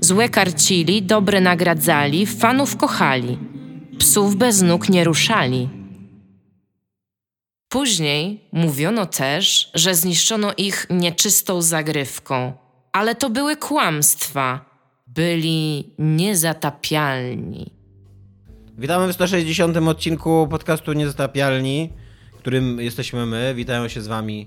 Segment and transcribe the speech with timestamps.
[0.00, 3.38] Złe karcili, dobre nagradzali, fanów kochali.
[3.98, 5.68] Psów bez nóg nie ruszali.
[7.68, 12.52] Później mówiono też, że zniszczono ich nieczystą zagrywką,
[12.92, 14.68] ale to były kłamstwa.
[15.06, 17.70] Byli niezatapialni.
[18.78, 21.90] Witamy w 160 odcinku podcastu Niezatapialni,
[22.38, 23.52] którym jesteśmy my.
[23.56, 24.46] Witają się z wami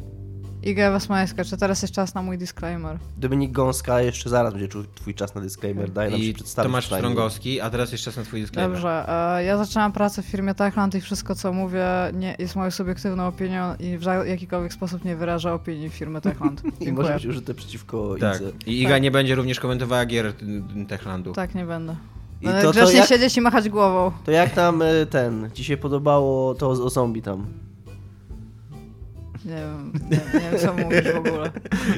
[0.64, 2.98] Iga Wasmańska, czy teraz jest czas na mój disclaimer?
[3.18, 6.68] Dominik Gąska, jeszcze zaraz będzie czu- twój czas na disclaimer, daj nam się i przedstawić.
[6.68, 6.86] Tomasz.
[6.86, 8.72] Strągowski, a teraz jeszcze czas na twój disclaimer.
[8.78, 12.72] Dobrze, e, ja zaczęłam pracę w firmie Techland i wszystko co mówię nie, jest moją
[12.72, 16.62] subiektywną opinią i w jakikolwiek sposób nie wyraża opinii firmy Techland.
[16.82, 18.36] I może być użyte przeciwko Tak.
[18.42, 18.52] Idze.
[18.66, 20.34] I Iga nie będzie również komentowała gier
[20.88, 21.34] Techlandu.
[21.34, 21.96] Tak, nie będę.
[22.42, 24.12] I Będę to, to, grzecznie jak, siedzieć i machać głową.
[24.26, 27.46] to jak tam y, ten, ci się podobało to o zombie tam?
[29.46, 31.52] Nie wiem, nie, nie wiem co mówić w ogóle.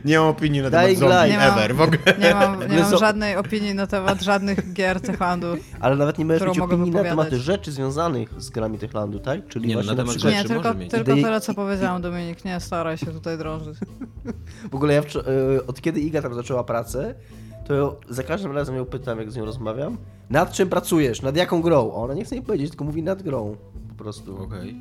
[0.06, 1.32] Nie mam opinii na Dying temat zombie Light.
[1.32, 2.00] Nie mam- ever w ogóle.
[2.20, 5.48] Nie mam, nie mam zo- żadnej opinii na temat żadnych gier Techlandu.
[5.80, 9.48] Ale nawet nie możesz mieć opinii na temat rzeczy związanych z grami Techlandu, tak?
[9.48, 10.34] Czyli Nie, no, właśnie na na temat przykład...
[10.34, 10.92] Nie, Rzeczy tylko, może mieć.
[10.92, 13.78] tylko tyle co powiedziałam Dominik, nie staraj się tutaj drążyć.
[14.72, 17.16] W ogóle ja y, od kiedy Iga tam zaczęła pracę,
[17.68, 19.98] to za każdym razem ją pytam, jak z nią rozmawiam,
[20.30, 21.92] nad czym pracujesz, nad jaką grą?
[21.92, 23.56] A ona nie chce mi powiedzieć, tylko mówi nad grą.
[23.98, 24.38] Po prostu.
[24.44, 24.76] Okej.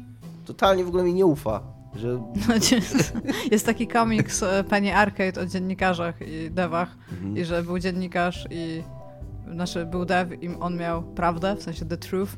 [0.47, 1.61] Totalnie w ogóle mi nie ufa.
[1.95, 2.23] Że
[3.53, 6.97] Jest taki komiks e, Penny Arcade o dziennikarzach i devach
[7.35, 8.83] i że był dziennikarz i
[9.53, 12.37] znaczy był dev i on miał prawdę, w sensie the truth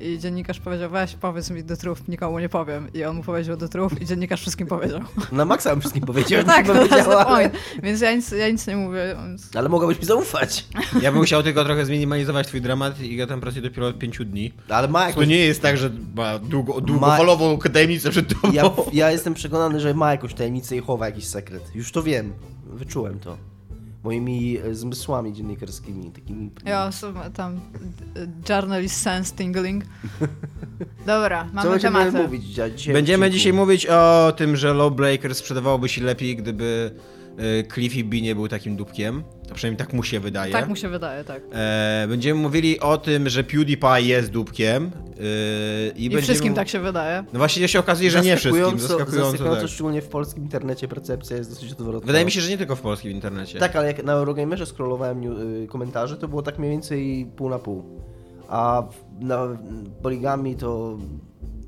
[0.00, 3.56] i dziennikarz powiedział weź powiedz mi the truth, nikomu nie powiem i on mu powiedział
[3.56, 5.00] the truth i dziennikarz wszystkim powiedział.
[5.32, 7.38] na maksa bym wszystkim powiedział, tak, co to jest the powiedziała.
[7.82, 9.16] Więc ja nic, ja nic nie mówię.
[9.22, 9.56] Więc...
[9.56, 10.66] ale mogłabyś mi zaufać.
[11.02, 14.24] Ja bym chciał tylko trochę zminimalizować twój dramat i Iga tam pracuje dopiero od pięciu
[14.24, 14.52] dni.
[14.68, 15.28] Ale ma To jakąś...
[15.28, 18.52] nie jest tak, że ma długo, długofalową tajemnicę przed tobą.
[18.52, 21.74] Ja, ja jestem przekonany, że ma jakąś tajemnicę i chowa jakiś sekret.
[21.74, 22.32] Już to wiem.
[22.66, 23.36] Wyczułem to.
[24.04, 26.50] Moimi e, zmysłami dziennikarskimi, takimi...
[26.64, 27.60] Ja są tam
[28.48, 29.84] journalist sense tingling.
[31.06, 32.22] Dobra, Co mamy będziemy tematy.
[32.22, 32.92] mówić dzisiaj?
[32.92, 36.90] Będziemy dzisiaj mówić o tym, że Lawbreaker sprzedawałoby się lepiej, gdyby
[37.74, 39.22] Cliffy B nie był takim dupkiem.
[39.48, 40.52] To przynajmniej tak mu się wydaje.
[40.52, 41.42] Tak mu się wydaje, tak.
[41.52, 44.84] E, będziemy mówili o tym, że PewDiePie jest dupkiem.
[44.84, 46.22] y, I, I będziemy...
[46.22, 47.24] wszystkim tak się wydaje.
[47.32, 48.78] No właśnie się okazuje, że nie wszystkim.
[48.78, 49.70] Zaskakująco, Zaskakująco, tak.
[49.70, 52.06] szczególnie w polskim internecie percepcja jest dosyć odwrotna.
[52.06, 53.58] Wydaje mi się, że nie tylko w polskim internecie.
[53.58, 55.22] Tak, ale jak na Eurogamerze scrollowałem
[55.62, 57.84] y, komentarze, to było tak mniej więcej pół na pół.
[58.48, 58.82] A
[59.20, 59.58] na
[60.02, 60.98] Poligami to...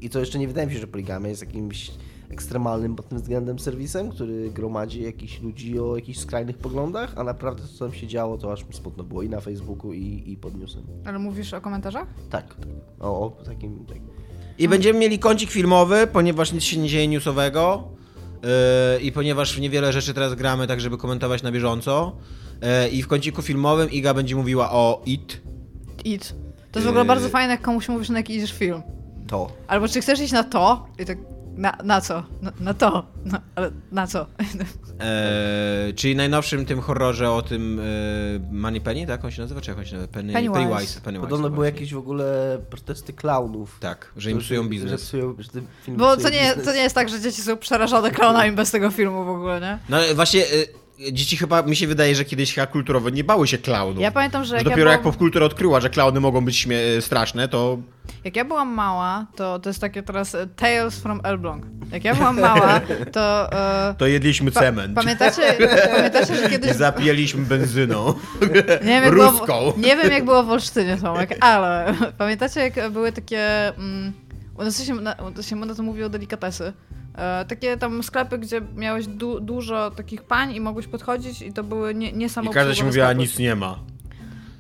[0.01, 1.91] I to jeszcze nie wydaje mi się, że Poligami jest jakimś
[2.31, 7.63] ekstremalnym pod tym względem serwisem, który gromadzi jakichś ludzi o jakichś skrajnych poglądach, a naprawdę
[7.63, 10.37] to, co tam się działo, to aż mi smutno było i na Facebooku, i, i
[10.37, 10.83] pod newsem.
[11.05, 12.07] Ale mówisz o komentarzach?
[12.31, 12.69] Tak, tak.
[13.01, 13.85] O, o takim...
[13.87, 13.99] Tak.
[14.59, 17.89] I będziemy mieli kącik filmowy, ponieważ nic się nie dzieje newsowego.
[18.95, 22.17] Yy, I ponieważ w niewiele rzeczy teraz gramy, tak żeby komentować na bieżąco.
[22.63, 25.41] Yy, I w kąciku filmowym Iga będzie mówiła o It.
[26.05, 26.35] It.
[26.73, 27.09] To jest w ogóle Yy.
[27.09, 28.83] bardzo fajne, jak komuś mówisz, na jaki idziesz film.
[29.27, 29.53] To.
[29.69, 30.87] Albo czy chcesz iść na to?
[30.99, 31.19] I tak,
[31.57, 32.23] na, na co?
[32.43, 33.07] Na, na to.
[33.25, 34.27] No, ale na co?
[35.87, 39.61] Yy, czyli najnowszym tym horrorze o tym yy, Moneypenny, tak on się nazywa?
[39.61, 40.13] Czy jak on się nazywa?
[40.13, 40.61] Penny, Pennywise.
[40.65, 41.01] Pennywise.
[41.01, 43.77] Pennywise Podobno były jakieś w ogóle protesty klaunów.
[43.81, 45.03] Tak, że im psują Że biznes.
[45.03, 46.65] psują, że ten film Bo psuje to nie, biznes.
[46.65, 49.79] to nie jest tak, że dzieci są przerażone klaunami bez tego filmu w ogóle, nie?
[49.89, 50.67] No ale właśnie yy,
[51.13, 54.03] dzieci chyba, mi się wydaje, że kiedyś chyba kulturowo nie bały się klaunów.
[54.03, 57.01] Ja pamiętam, że jak, dopiero ja jak byłam, popkultura odkryła, że klauny mogą być śmie-
[57.01, 57.79] straszne, to
[58.25, 61.65] jak ja byłam mała, to to jest takie teraz e, Tales from Elbląg.
[61.93, 62.81] Jak ja byłam mała,
[63.13, 63.53] to...
[63.53, 64.95] E, to jedliśmy pa, cement.
[64.95, 65.43] pamiętacie,
[65.97, 68.15] pamiętacie, że kiedyś zapijaliśmy benzyną.
[68.85, 69.73] Nie wiem, jak było, Ruską.
[69.73, 73.69] w- nie wiem, jak było w Olsztynie, Tomek, ale pamiętacie, jak były takie...
[73.77, 74.13] Mm,
[74.59, 76.73] u nas się, na, się na to mówiło delikatesy.
[77.21, 81.65] E, takie tam sklepy, gdzie miałeś du, dużo takich pań i mogłeś podchodzić i to
[81.65, 83.21] były nie, nie I każda się mówiła, sklepy.
[83.21, 83.79] nic nie ma.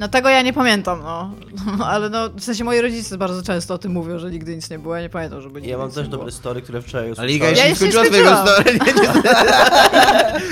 [0.00, 1.30] No tego ja nie pamiętam, no.
[1.92, 4.78] Ale no, w sensie moi rodzice bardzo często o tym mówią, że nigdy nic nie
[4.78, 6.16] było, ja nie pamiętam, żeby nigdy Ja mam też było.
[6.18, 7.56] dobre story, które wczoraj Ale Iga usłyszałem.
[7.56, 8.78] jeszcze Ja nie jeszcze skończyła nie swojego story.
[8.86, 9.02] Nie,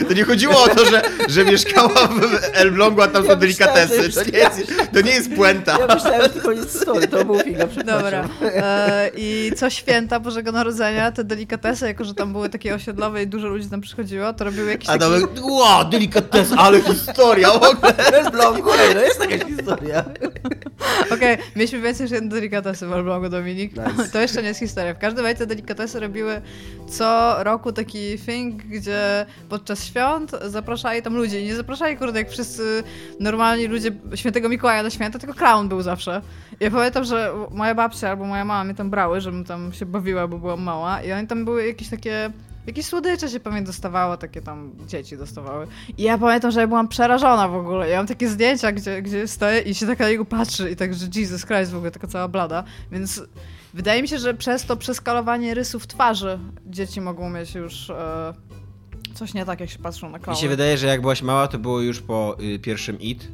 [0.00, 3.36] nie, to nie chodziło o to, że, że mieszkała w Elblągu, a tam są Ja
[3.36, 3.40] myślałem,
[3.88, 4.24] delikatesy.
[4.24, 5.78] To nie jest, to nie jest puenta.
[5.78, 7.36] Ja myślałem, że to koniec story, to był.
[7.86, 8.28] Dobra.
[8.42, 13.26] E, I co święta Bożego Narodzenia, te delikatesy, jako że tam były takie osiedlowe i
[13.26, 15.04] dużo ludzi tam przychodziło, to robiły jakiś A taki...
[15.34, 17.48] tam, wow, delikatesy, ale historia.
[17.50, 17.94] w ogóle.
[18.88, 20.04] Ej, no jest taka historia.
[21.14, 23.72] Okej, mieliśmy więcej niż jeden delikatesy w Elblągu, Dominik.
[23.76, 24.08] Nice.
[24.12, 24.94] To jeszcze nie jest historia.
[24.94, 26.42] W każdym razie te delikatesy robiły
[26.88, 31.36] co roku taki thing, gdzie podczas świąt zapraszali tam ludzi.
[31.36, 32.82] I nie zapraszali, kurde, jak wszyscy
[33.20, 36.22] normalni ludzie świętego Mikołaja na święta, tylko clown był zawsze.
[36.60, 39.86] I ja pamiętam, że moja babcia albo moja mama mnie tam brały, żebym tam się
[39.86, 41.02] bawiła, bo byłam mała.
[41.02, 42.30] I oni tam były jakieś takie...
[42.68, 45.66] Jakieś słodycze się pamiętam dostawało, takie tam dzieci dostawały.
[45.98, 47.88] I ja pamiętam, że ja byłam przerażona w ogóle.
[47.88, 50.94] Ja mam takie zdjęcia, gdzie, gdzie stoję i się tak na niego patrzy i tak,
[50.94, 52.64] że Jesus Christ w ogóle, taka cała blada.
[52.92, 53.22] Więc
[53.74, 58.34] wydaje mi się, że przez to przeskalowanie rysów twarzy dzieci mogą mieć już e,
[59.14, 60.42] coś nie tak, jak się patrzą na Mi klauny.
[60.42, 63.28] się wydaje, że jak byłaś mała, to było już po y, pierwszym IT,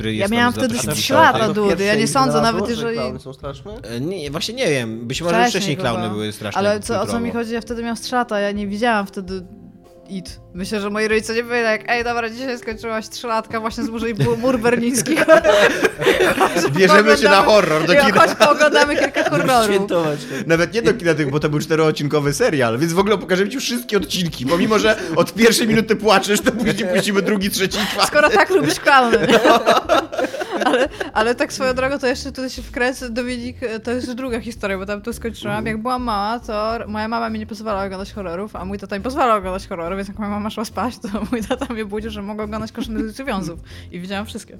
[0.00, 0.98] który Ja jest miałam z lat wtedy 80.
[1.04, 3.72] trzy lata, To dudy, ja nie sądzę, nawet że jeżeli- klauny są straszne?
[3.82, 5.06] E, Nie, właśnie nie wiem.
[5.06, 6.58] Być może Wcześniej wcześniej klauny były straszne.
[6.58, 9.42] Ale co, o co mi chodzi, ja wtedy miałam trzy lata, ja nie widziałam wtedy
[10.10, 10.40] IT.
[10.54, 14.36] Myślę, że moi rodzice nie byli tak, ej dobra, dzisiaj skończyłaś trzylatka, właśnie zburzyli bu-
[14.36, 15.16] mur berliński.
[16.76, 18.20] Bierzemy się na horror do kina.
[18.20, 19.64] chodź pooglądamy kilka horrorów.
[19.64, 20.20] Świętować.
[20.46, 23.58] Nawet nie do kina, tylko bo to był czteroodcinkowy serial, więc w ogóle pokażemy ci
[23.60, 24.46] wszystkie odcinki.
[24.46, 28.06] Pomimo, że od pierwszej minuty płaczesz, to później puścimy drugi, trzeci czwarty.
[28.06, 29.18] Skoro tak lubisz klauny.
[29.28, 29.38] nie?
[30.64, 34.78] Ale, ale tak swoją drogą, to jeszcze tutaj się wkręcę, Dominik, to jest druga historia,
[34.78, 35.66] bo tam tu skończyłam.
[35.66, 39.02] Jak byłam mała, to moja mama mi nie pozwalała oglądać horrorów, a mój tata mi
[39.02, 42.22] pozwalał oglądać horrory, więc jak moja mama szła spać, to mój tata mnie budził, że
[42.22, 43.60] mogę oglądać koszmary wiązów.
[43.92, 44.58] I widziałam wszystkie.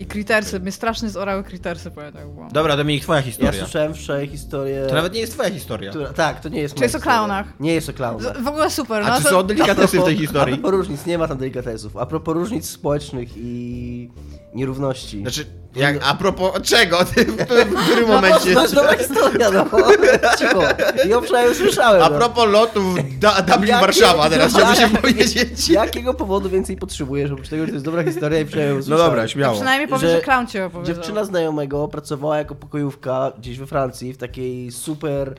[0.00, 2.48] I Critersy, mnie strasznie zorały Critersy, pamiętam jak byłam.
[2.50, 3.52] Dobra, Dominik, twoja Ja historia.
[3.62, 4.86] słyszałem wczoraj historię...
[4.88, 5.90] To nawet nie jest twoja historia.
[5.90, 6.12] która...
[6.12, 7.16] Tak, to nie jest Czy jest o historia.
[7.18, 7.46] klaunach?
[7.60, 8.42] Nie jest o klaunach.
[8.42, 9.28] W ogóle super, A no czy to...
[9.30, 10.54] są delikatesy w tej historii?
[10.54, 11.96] A propos różnic, nie ma tam delikatesów.
[11.96, 14.10] A propos różnic społecznych i
[14.54, 15.20] nierówności.
[15.22, 17.04] Znaczy, jak, a propos czego?
[17.04, 18.54] Ty, w, którym- w którym No, momencie?
[18.54, 19.64] To jest dobra historia, no.
[20.38, 20.62] Cicho.
[21.08, 22.02] Ją przynajmniej słyszałem.
[22.02, 22.16] A no.
[22.18, 25.68] propos lotów da, Dublin Jakie- Warszawa, teraz chciałbym się powiedzieć.
[25.68, 29.06] Jakiego powodu więcej potrzebujesz, oprócz tego, że to jest dobra historia i przynajmniej No słyszałem.
[29.10, 29.54] dobra, To śmiało.
[29.54, 30.94] przynajmniej powie, Że że clown cię opowiedział.
[30.96, 35.34] Dziewczyna znajomego pracowała jako pokojówka gdzieś we Francji w takiej super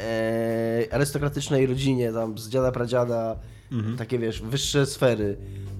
[0.00, 3.36] e, arystokratycznej rodzinie, tam z dziada pradziada,
[3.72, 3.96] Mhm.
[3.96, 5.36] takie wiesz, wyższe sfery.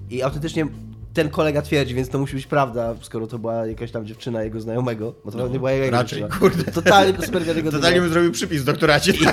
[0.09, 0.67] I autentycznie
[1.15, 4.61] ten kolega twierdzi, więc to musi być prawda, skoro to była jakaś tam dziewczyna jego
[4.61, 6.39] znajomego, bo to nie była jego No, raczej, dziewczyna.
[6.39, 6.71] kurde.
[6.71, 7.41] Totalnie super.
[7.71, 9.13] Totalnie bym zrobił przypis w doktoracie.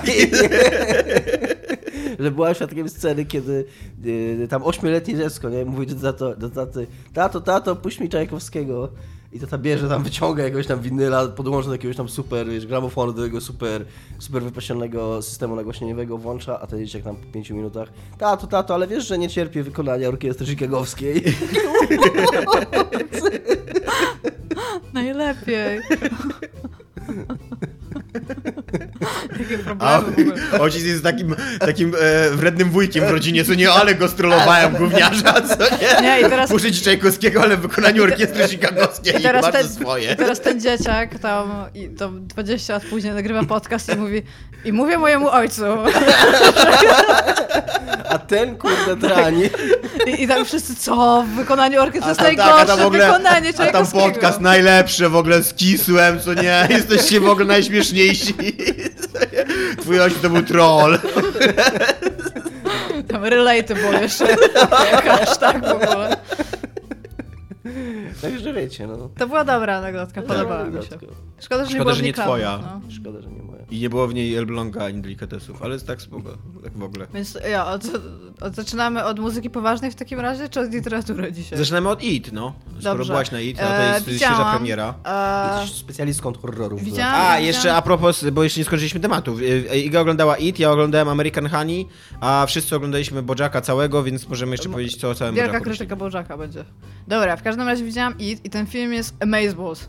[2.18, 3.64] że była świadkiem sceny, kiedy
[4.04, 8.92] y, tam ośmioletnie dziecko, nie, mówi do, tato, do taty, tato, tato, puść mi Czajkowskiego.
[9.32, 13.12] I tata bierze tam, wyciąga jakiegoś tam winyla, podłącza do jakiegoś tam super, wiesz, gramofonu,
[13.12, 13.84] do tego super,
[14.18, 17.88] super wypasionego systemu nagłośnieniowego, włącza, a ten dzieciak tam po pięciu minutach,
[18.18, 21.22] tato, tato, ale wiesz, że nie cierpię wykonania orkiestry chicagowskiej.
[24.92, 25.80] Najlepiej.
[29.78, 30.00] A
[30.62, 35.32] ojciec jest takim, takim e, wrednym wujkiem w rodzinie, co nie, ale go strollowałem gówniarza,
[35.32, 36.02] co nie?
[36.08, 39.68] Nie, i teraz- Puszczę ci Czajkowskiego, ale w wykonaniu orkiestry chicagowskiej i teraz bardzo ten,
[39.68, 40.16] swoje.
[40.16, 44.22] teraz ten dzieciak tam, i tam 20 lat później nagrywa podcast i mówi
[44.64, 45.62] i mówię mojemu ojcu.
[48.08, 49.42] A ten kurde drani.
[50.06, 51.24] I, i tam wszyscy, co?
[51.28, 55.54] W wykonaniu orkiestry jest tak, najgorsze ogóle, wykonanie a tam podcast najlepsze w ogóle z
[55.54, 56.66] Kisłem, co nie?
[56.70, 58.34] Jesteście w ogóle najśmieszniejsi.
[59.82, 60.98] Twój ojciec to był troll.
[63.08, 64.26] Tam relatable jeszcze.
[64.92, 66.16] Jakaś tak w ogóle.
[68.22, 69.10] Także wiecie, no.
[69.18, 70.98] To była dobra anegdotka, podobała mi się.
[71.40, 72.58] Szkoda, że nie Szkoda, było że nie klaunów, twoja.
[72.58, 72.80] No.
[72.90, 73.41] Szkoda, że nie.
[73.72, 76.30] I nie było w niej Elbląga ani delikatesów, ale jest tak spoko,
[76.64, 77.06] tak w ogóle.
[77.14, 77.82] Więc ja, od,
[78.40, 81.58] od, zaczynamy od muzyki poważnej w takim razie, czy od literatury dzisiaj?
[81.58, 82.52] Zaczynamy od IT, no.
[82.80, 83.12] Skoro Dobrze.
[83.12, 84.34] byłaś na IT, a to E, jest widziałam.
[84.34, 84.94] świeża premiera.
[85.04, 86.82] E, Jesteś specjalistką od horrorów.
[86.84, 89.40] Widziałam- A, ja jeszcze widziałam- a propos, bo jeszcze nie skończyliśmy tematów.
[89.40, 91.86] Y, Iga oglądała IT, ja oglądałem American Honey,
[92.20, 95.96] a wszyscy oglądaliśmy Bojacka całego, więc możemy jeszcze powiedzieć co o całym Wielka Bojacku krytyka
[95.96, 96.64] Bożaka będzie.
[97.08, 99.88] Dobra, w każdym razie widziałam It i ten film jest amazeballs.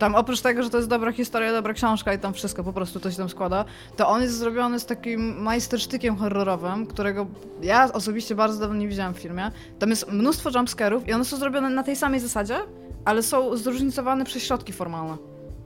[0.00, 3.00] Tam oprócz tego, że to jest dobra historia, dobra książka i tam wszystko po prostu
[3.00, 3.64] to się tam składa,
[3.96, 7.26] to on jest zrobiony z takim majstersztykiem horrorowym, którego
[7.62, 9.50] ja osobiście bardzo dawno nie widziałam w filmie.
[9.78, 12.56] Tam jest mnóstwo jumpscarów i one są zrobione na tej samej zasadzie,
[13.04, 15.16] ale są zróżnicowane przez środki formalne.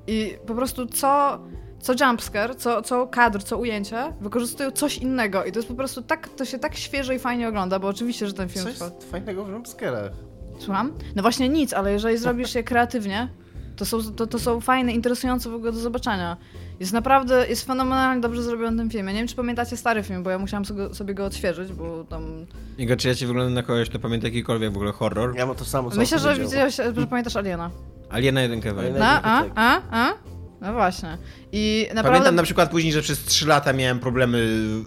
[0.07, 1.41] I po prostu co,
[1.81, 6.03] co jumpscare, co, co kadr, co ujęcie, wykorzystują coś innego i to jest po prostu
[6.03, 8.85] tak, to się tak świeżo i fajnie ogląda, bo oczywiście, że ten film Co trwa...
[8.85, 10.13] jest fajnego w jumpscarach?
[10.59, 10.93] Słucham?
[11.17, 13.29] No właśnie nic, ale jeżeli zrobisz je kreatywnie,
[13.77, 16.37] to są, to, to są fajne, interesujące w ogóle do zobaczenia.
[16.81, 19.07] Jest naprawdę, jest fenomenalnie dobrze zrobiony ten film.
[19.07, 22.05] Ja nie wiem, czy pamiętacie stary film, bo ja musiałam sobie, sobie go odświeżyć, bo
[22.05, 22.47] tam...
[22.79, 25.37] Iga, czy ja ci wyglądam na kogoś, kto pamięta jakikolwiek w ogóle horror?
[25.37, 27.71] Ja mam to samo, co Myślę, że widziałeś, że pamiętasz Aliena.
[28.11, 28.93] Aliena jeden kawałek.
[28.95, 30.34] Aliena- A, a, a, a?
[30.65, 31.19] No właśnie.
[31.53, 32.11] I naprawdę...
[32.11, 34.39] Pamiętam na przykład później, że przez 3 lata miałem problemy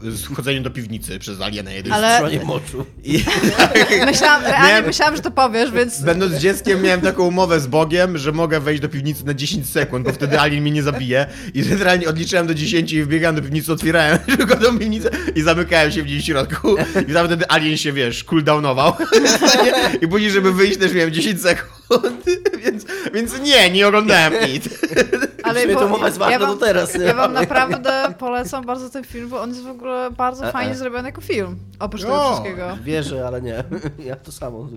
[0.04, 1.94] z chodzeniem do piwnicy przez Aliena 1.
[1.94, 2.86] Ale- moczu.
[3.04, 3.24] I
[4.06, 6.02] Myślałam, realnie Miałem- myślałam, że to powiesz, więc...
[6.02, 10.06] będąc dzieckiem miałem taką umowę z Bogiem, że mogę wejść do piwnicy na 10 sekund,
[10.06, 11.26] bo wtedy Alien mnie nie zabije.
[11.54, 15.92] I generalnie odliczyłem do 10 i wbiegałem do piwnicy, otwierałem tylko tą piwnicę i zamykałem
[15.92, 16.76] się w niej w środku.
[17.08, 18.94] I tam wtedy Alien się, wiesz, cooldownował.
[20.04, 21.77] I później, żeby wyjść też miałem 10 sekund.
[22.66, 24.64] Więc, więc nie, nie oglądałem It.
[25.44, 26.96] Ale bo- to mowa jest ważna wam, do teraz?
[26.96, 30.72] Ja wam naprawdę polecam bardzo ten film, bo on jest w ogóle bardzo E, fajnie
[30.72, 30.76] e.
[30.76, 31.60] zrobiony jako film.
[31.80, 32.78] Oprócz O, tego wszystkiego.
[32.84, 33.64] Wierzę, ale nie.
[34.06, 34.70] Ja to samo.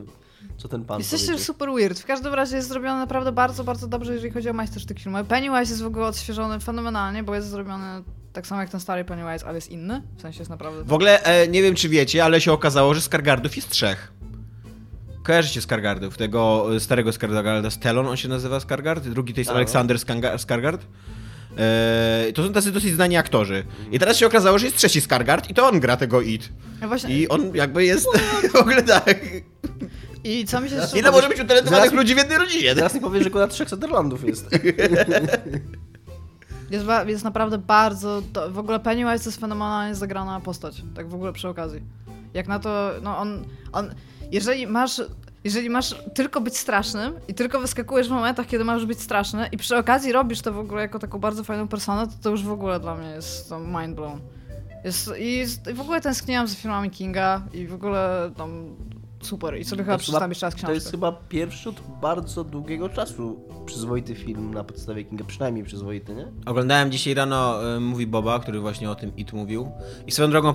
[0.57, 1.45] Co ten pan Jesteście powiedział.
[1.45, 2.01] super weird.
[2.01, 5.25] W każdym razie jest zrobione naprawdę bardzo, bardzo dobrze, jeżeli chodzi o majstersztyk filmowy.
[5.25, 8.03] Pennywise jest w ogóle odświeżony fenomenalnie, bo jest zrobiony
[8.33, 10.03] tak samo jak ten stary Pennywise, ale jest inny.
[10.17, 10.85] W sensie jest naprawdę...
[10.85, 14.13] W ogóle e, nie wiem, czy wiecie, ale się okazało, że Skargardów jest trzech.
[15.23, 19.57] Kojarzycie Skargardów, tego e, starego Skargarda, Stellon on się nazywa Skargard, drugi to jest Tak.
[19.57, 20.87] Aleksander Skanga- Skargard.
[21.59, 23.65] E, to są tacy dosyć znani aktorzy.
[23.93, 26.49] I teraz się okazało, że jest trzeci Skargard i to on gra tego It.
[26.81, 28.07] No właśnie, I on jakby jest
[28.53, 29.19] w ogóle tak.
[30.25, 32.75] I co mi się jeszcze Ile może być utalentowanych Zaraz- ludzi w jednej rodzinie?
[32.75, 34.47] Teraz nie powiesz, że akurat trzech Sutherlandów jest.
[36.71, 38.23] Jest, jest naprawdę bardzo.
[38.33, 40.83] To, w ogóle Pennywise to jest fenomenalnie zagrana postać.
[40.95, 41.83] Tak w ogóle przy okazji.
[42.35, 43.45] Jak na to, no on.
[43.73, 43.95] on
[44.33, 45.03] jeżeli masz.
[45.45, 49.57] Jeżeli masz tylko być strasznym i tylko wyskakujesz w momentach, kiedy masz być straszny i
[49.57, 52.53] przy okazji robisz to w ogóle jako taką bardzo fajną personę, to to już w
[52.53, 54.21] ogóle dla mnie jest mind blown.
[54.85, 58.77] Jest, I i w ogóle tęskniłam za filmami Kinga i w ogóle tam
[59.21, 59.59] super.
[59.59, 60.67] I sobie chyba To przeczytam jeszcze raz książkę.
[60.67, 66.15] To jest chyba pierwszy od bardzo długiego czasu przyzwoity film na podstawie Kinga, przynajmniej przyzwoity,
[66.15, 66.27] nie?
[66.47, 69.71] Oglądałem dzisiaj rano e, Mówi Boba, który właśnie o tym It mówił.
[70.07, 70.55] I swoją drogą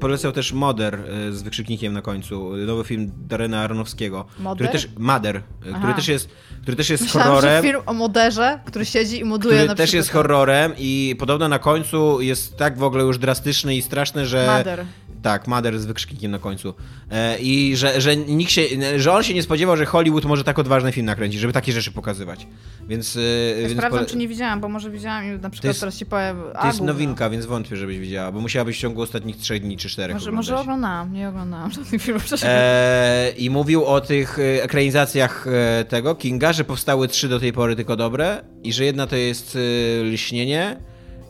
[0.00, 2.56] polecał też Moder e, z wykrzyknikiem na końcu.
[2.56, 4.24] Nowy film Darena Aronowskiego.
[4.38, 4.68] Moder?
[4.68, 5.94] Który też, Mader, e, który Aha.
[5.94, 6.28] też jest,
[6.62, 7.62] który też jest Myślałam, horrorem.
[7.62, 11.58] film o moderze, który siedzi i moduje Który na też jest horrorem i podobno na
[11.58, 14.58] końcu jest tak w ogóle już drastyczny i straszny, że...
[14.58, 14.86] Mother.
[15.26, 16.74] Tak, Mother z wykrzyknikiem na końcu.
[17.10, 18.62] E, I że, że nikt się,
[18.96, 21.92] że on się nie spodziewał, że Hollywood może tak odważny film nakręcić, żeby takie rzeczy
[21.92, 22.46] pokazywać.
[22.88, 23.20] Więc, e,
[23.62, 25.96] Ja więc sprawdzam, pole- czy nie widziałam, bo może widziałam i na przykład jest- teraz
[25.96, 26.36] ci powiem.
[26.60, 29.88] To jest nowinka, więc wątpię, żebyś widziała, bo musiałabyś w ciągu ostatnich trzech dni czy
[29.88, 30.50] czterech Może, oglądać.
[30.50, 32.50] może oglądałam, nie oglądałam żadnych filmów wcześniej.
[32.54, 35.46] E, I mówił o tych e, ekranizacjach
[35.80, 39.16] e, tego Kinga, że powstały trzy do tej pory tylko dobre i że jedna to
[39.16, 39.58] jest
[40.02, 40.76] Lśnienie,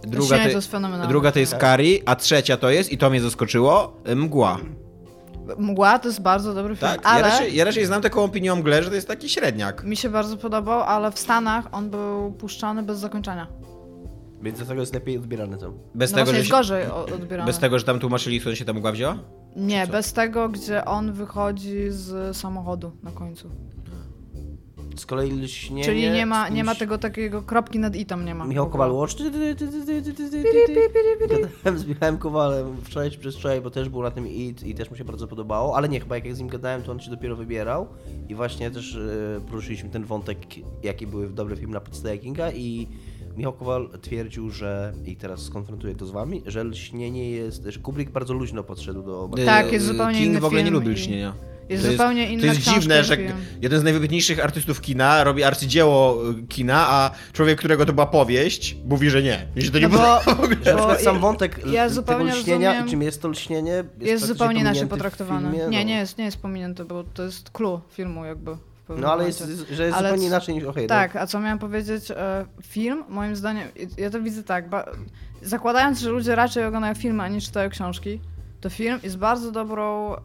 [0.06, 1.08] druga to, jest fenomenalne.
[1.08, 4.58] druga to jest Kari, a trzecia to jest, i to mnie zaskoczyło, e, Mgła.
[5.58, 8.52] Mgła to jest bardzo dobry film, Tak, ja, ale raczej, ja raczej znam taką opinię
[8.52, 9.84] o Mgle, że to jest taki średniak.
[9.84, 13.46] mi się bardzo podobał, ale w Stanach on był puszczany bez zakończenia.
[14.42, 15.72] Więc dlatego jest lepiej odbierany tam.
[15.94, 17.46] Bez, No tego, że jest się, gorzej odbierany.
[17.46, 19.18] bez tego, że tam tłumaczyli, skąd się ta mgła wzięła?
[19.56, 23.50] Nie, bez tego, gdzie on wychodzi z samochodu na końcu.
[24.96, 25.84] Z kolei lśnienie...
[25.84, 28.46] Czyli nie ma, nie ma tego takiego kropki nad item, nie ma.
[28.46, 28.70] Michał.
[28.70, 29.14] Kowal Watch.
[31.20, 34.90] Gadałem z Michałem Kowalem wczoraj czy przedwczoraj, bo też był na tym IT i też
[34.90, 37.10] mu się bardzo podobało, ale nie, chyba jak ja z nim gadałem, to on się
[37.10, 37.86] dopiero wybierał
[38.28, 40.38] i właśnie też e, poruszyliśmy ten wątek,
[40.82, 42.88] jaki były dobre filmy na podstawie Kinga i
[43.36, 48.10] Michał Kowal twierdził, że, i teraz skonfrontuję to z wami, że lśnienie jest, że Kubrick
[48.12, 49.30] bardzo luźno podszedł do...
[49.46, 51.34] Tak, jest zupełnie King inny w ogóle nie film lubi i- lśnienia.
[51.68, 53.32] Jest To zupełnie inna To jest książka dziwne, że film.
[53.62, 58.76] jeden z najwybitniejszych artystów kina robi arcydzieło y, kina, a człowiek, którego to była powieść,
[58.84, 59.46] mówi, że nie.
[59.56, 62.90] Mi się to nie No bo, bo przykład sam wątek ja tego lśnienia rozumiem- i
[62.90, 65.50] czym jest to lśnienie jest, jest zupełnie inaczej potraktowane.
[65.50, 65.84] filmie, Nie, no.
[65.84, 68.56] nie jest, nie jest pominięte, bo to jest clue filmu jakby.
[68.88, 69.38] No ale jest,
[69.72, 70.86] że jest Ale zupełnie inaczej niż okej.
[70.86, 72.10] Tak, a co miałam powiedzieć?
[72.10, 73.68] E, Film, moim zdaniem,
[73.98, 74.84] ja to widzę tak, ba,
[75.42, 78.20] zakładając, że ludzie raczej oglądają filmy, a nie czytają książki,
[78.60, 80.20] to film jest bardzo dobrą e,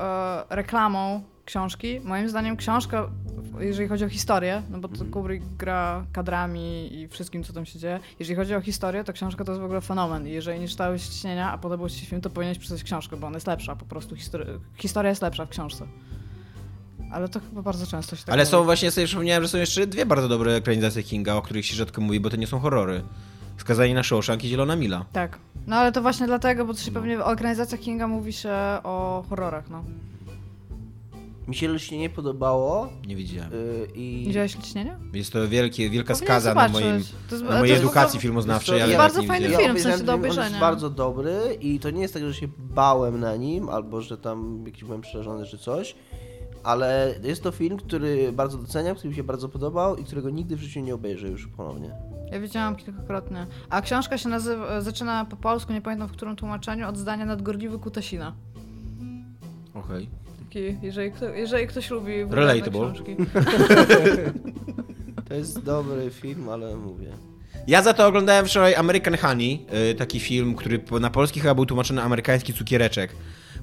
[0.49, 1.99] reklamą książki.
[2.03, 3.09] Moim zdaniem książka,
[3.59, 7.79] jeżeli chodzi o historię, no bo to Kubrick gra kadrami i wszystkim, co tam się
[7.79, 10.27] dzieje, jeżeli chodzi o historię, to książka to jest w ogóle fenomen.
[10.27, 13.27] I jeżeli nie czytałeś Śnienia, a podobał ci się film, to powinieneś przeczytać książkę, bo
[13.27, 15.85] ona jest lepsza, po prostu histori- historia jest lepsza w książce.
[17.11, 18.51] Ale to chyba bardzo często się tak Ale mówi.
[18.51, 21.75] są właśnie, sobie przypomniałem, że są jeszcze dwie bardzo dobre ekranizacje Kinga, o których się
[21.75, 23.03] rzadko mówi, bo to nie są horrory.
[23.57, 25.05] Skazani na Shawshank i Zielona Mila.
[25.13, 25.37] Tak.
[25.67, 28.49] No ale to właśnie dlatego, bo to się pewnie o organizacjach Kinga mówi się
[28.83, 29.83] o horrorach, no.
[31.51, 33.51] Mi się lśnienie podobało Nie widziałem.
[33.51, 34.23] yy, i...
[34.27, 34.97] Widziałeś Licznienie?
[35.13, 36.73] Jest to wielkie, wielka skaza na, zobaczyć.
[36.73, 39.27] moim, To jest- na to mojej jest edukacji filmoznawczej, To ale jest nawet bardzo nie
[39.27, 39.65] fajny widziałem.
[39.65, 42.23] film, w sensie obejrzałem do film, On jest bardzo dobry i to nie jest tak,
[42.23, 45.95] że się bałem na nim, albo że tam jakiś byłem przerażony czy coś,
[46.63, 50.55] ale jest to film, który bardzo doceniam, który mi się bardzo podobał i którego nigdy
[50.55, 51.91] w życiu nie obejrzę już ponownie.
[52.31, 53.47] Ja widziałam kilkakrotnie.
[53.69, 57.79] A książka się nazywa, zaczyna po polsku, nie pamiętam w którym tłumaczeniu, od zdania nadgorliwy
[57.79, 58.33] Kutasina.
[59.73, 60.09] Okej.
[60.51, 62.91] Taki, jeżeli, kto, jeżeli ktoś lubi Relatable.
[62.93, 63.15] książki.
[65.29, 67.07] To jest dobry film, ale mówię.
[67.67, 69.59] Ja za to oglądałem wczoraj American Honey,
[69.91, 73.15] y, taki film, który na polski chyba był tłumaczony amerykański cukiereczek.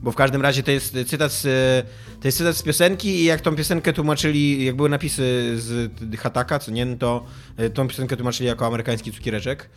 [0.02, 3.24] Bo w każdym razie to jest cytat z, y, to jest cytat z piosenki i
[3.24, 7.24] jak tą piosenkę tłumaczyli, jak były napisy z Hataka, co nie, no to
[7.60, 9.70] y, tą piosenkę tłumaczyli jako amerykański cukiereczek.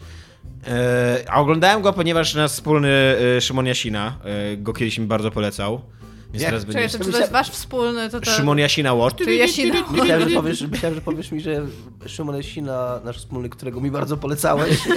[0.67, 4.17] E, A oglądałem go, ponieważ nasz wspólny y, Szymon Jasina
[4.53, 5.81] y, go kiedyś mi bardzo polecał.
[6.33, 8.31] Więc teraz Czekaj, to czy to jest wasz wspólny, to to...
[8.31, 9.17] Szymon Jasina Watch.
[9.17, 9.75] Czy Jasina?
[9.91, 11.65] Myślałem, że powiesz, myślałem, że powiesz mi, że
[12.05, 14.77] Szymon Lesina, nasz wspólny, którego mi bardzo polecałeś.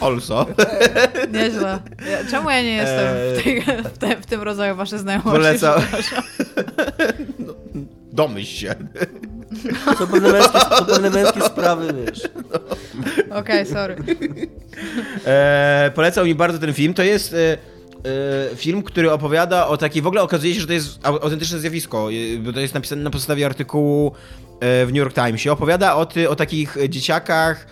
[0.00, 0.46] Also.
[1.32, 1.78] Nieźle.
[2.30, 3.62] Czemu ja nie jestem w, tej,
[3.94, 5.30] w, te, w tym rodzaju waszej znajomości?
[5.30, 5.80] Polecał.
[5.80, 6.24] przepraszam?
[8.12, 8.74] Domyśl się.
[9.98, 12.20] To pewne męskie, to pewne męskie sprawy, wiesz.
[13.30, 13.96] Okej, sorry.
[15.26, 16.94] E, polecał mi bardzo ten film.
[16.94, 17.58] To jest e,
[18.56, 20.02] film, który opowiada o takiej.
[20.02, 23.02] W ogóle okazuje się, że to jest au- autentyczne zjawisko, e, bo to jest napisane
[23.02, 24.12] na podstawie artykułu
[24.60, 25.52] e, w New York Timesie.
[25.52, 27.66] Opowiada o, ty, o takich dzieciakach.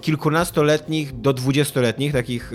[0.00, 2.52] Kilkunastoletnich do dwudziestoletnich, takich,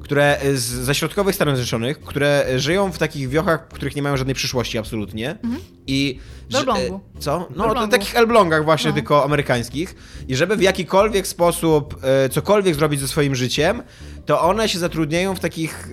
[0.00, 4.16] które z, ze środkowych Stanów Zjednoczonych, które żyją w takich wiochach, w których nie mają
[4.16, 5.38] żadnej przyszłości absolutnie.
[5.86, 6.18] I
[6.50, 7.00] W Elblągu.
[7.16, 7.38] e, Co?
[7.38, 7.74] No, Elblągu.
[7.74, 8.94] to takich Elblągach właśnie, No.
[8.94, 9.94] tylko amerykańskich.
[10.28, 13.82] I żeby w jakikolwiek sposób cokolwiek zrobić ze swoim życiem,
[14.28, 15.88] to one się zatrudniają w takich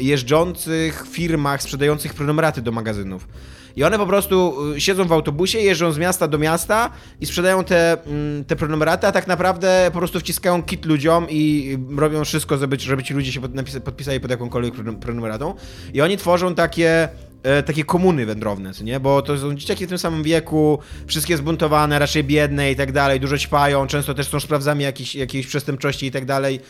[0.00, 3.28] jeżdżących firmach sprzedających prenumeraty do magazynów.
[3.76, 6.90] I one po prostu e, siedzą w autobusie, jeżdżą z miasta do miasta
[7.20, 11.78] i sprzedają te, mm, te prenumeraty, a tak naprawdę po prostu wciskają kit ludziom i
[11.96, 13.40] robią wszystko, żeby, żeby ci ludzie się
[13.84, 15.54] podpisali pod jakąkolwiek prenum- prenumeratą.
[15.94, 17.08] I oni tworzą takie
[17.42, 19.00] e, takie komuny wędrowne, nie?
[19.00, 23.20] Bo to są dzieciaki w tym samym wieku, wszystkie zbuntowane, raczej biedne i tak dalej,
[23.20, 26.60] dużo ćpają, często też są sprawcami jakiejś, jakiejś przestępczości i tak dalej.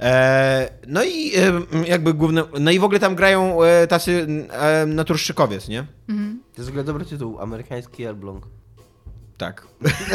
[0.00, 4.26] E, no i e, jakby główne, no i w ogóle tam grają e, tacy
[4.86, 5.86] naturszczykowiec, nie?
[6.54, 8.46] To jest w ogóle dobry tytuł, amerykański Elbląg.
[9.38, 9.66] Tak.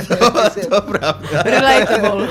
[0.09, 0.31] to,
[0.69, 1.43] to prawda.
[1.43, 2.27] Relatable.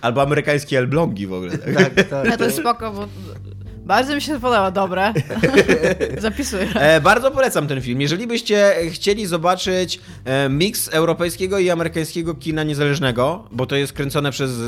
[0.00, 1.58] Albo amerykańskie elblągi w ogóle.
[1.58, 1.94] Tak?
[1.94, 2.26] Tak, tak.
[2.26, 3.08] Ja to jest spoko, bo
[3.88, 5.12] bardzo mi się podoba, dobre.
[6.18, 6.68] Zapisuję.
[6.74, 8.00] E, bardzo polecam ten film.
[8.00, 14.30] Jeżeli byście chcieli zobaczyć e, miks europejskiego i amerykańskiego kina niezależnego, bo to jest kręcone
[14.30, 14.64] przez e,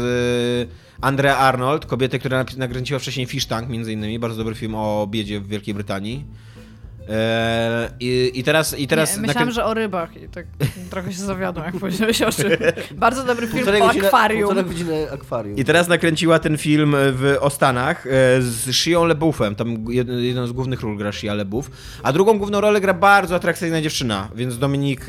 [1.01, 5.41] Andrea Arnold, kobietę, która nakręciła wcześniej Fish Tank, między innymi, bardzo dobry film o biedzie
[5.41, 6.25] w Wielkiej Brytanii.
[7.09, 10.47] E, i, I teraz, i teraz nie, myślałam, że o rybach i tak
[10.91, 12.51] trochę się zawiodłem, jak powiedziałeś o czym.
[12.93, 14.43] Bardzo dobry film Półtorej o godziny- akwarium.
[14.43, 15.57] Półtorej godziny akwarium.
[15.57, 18.11] I teraz nakręciła ten film w o Stanach e,
[18.43, 19.55] z Shią LeBouffem.
[19.55, 21.71] Tam jed- jedną z głównych ról gra Shia LeBouf.
[22.03, 25.07] A drugą główną rolę gra bardzo atrakcyjna dziewczyna, więc Dominik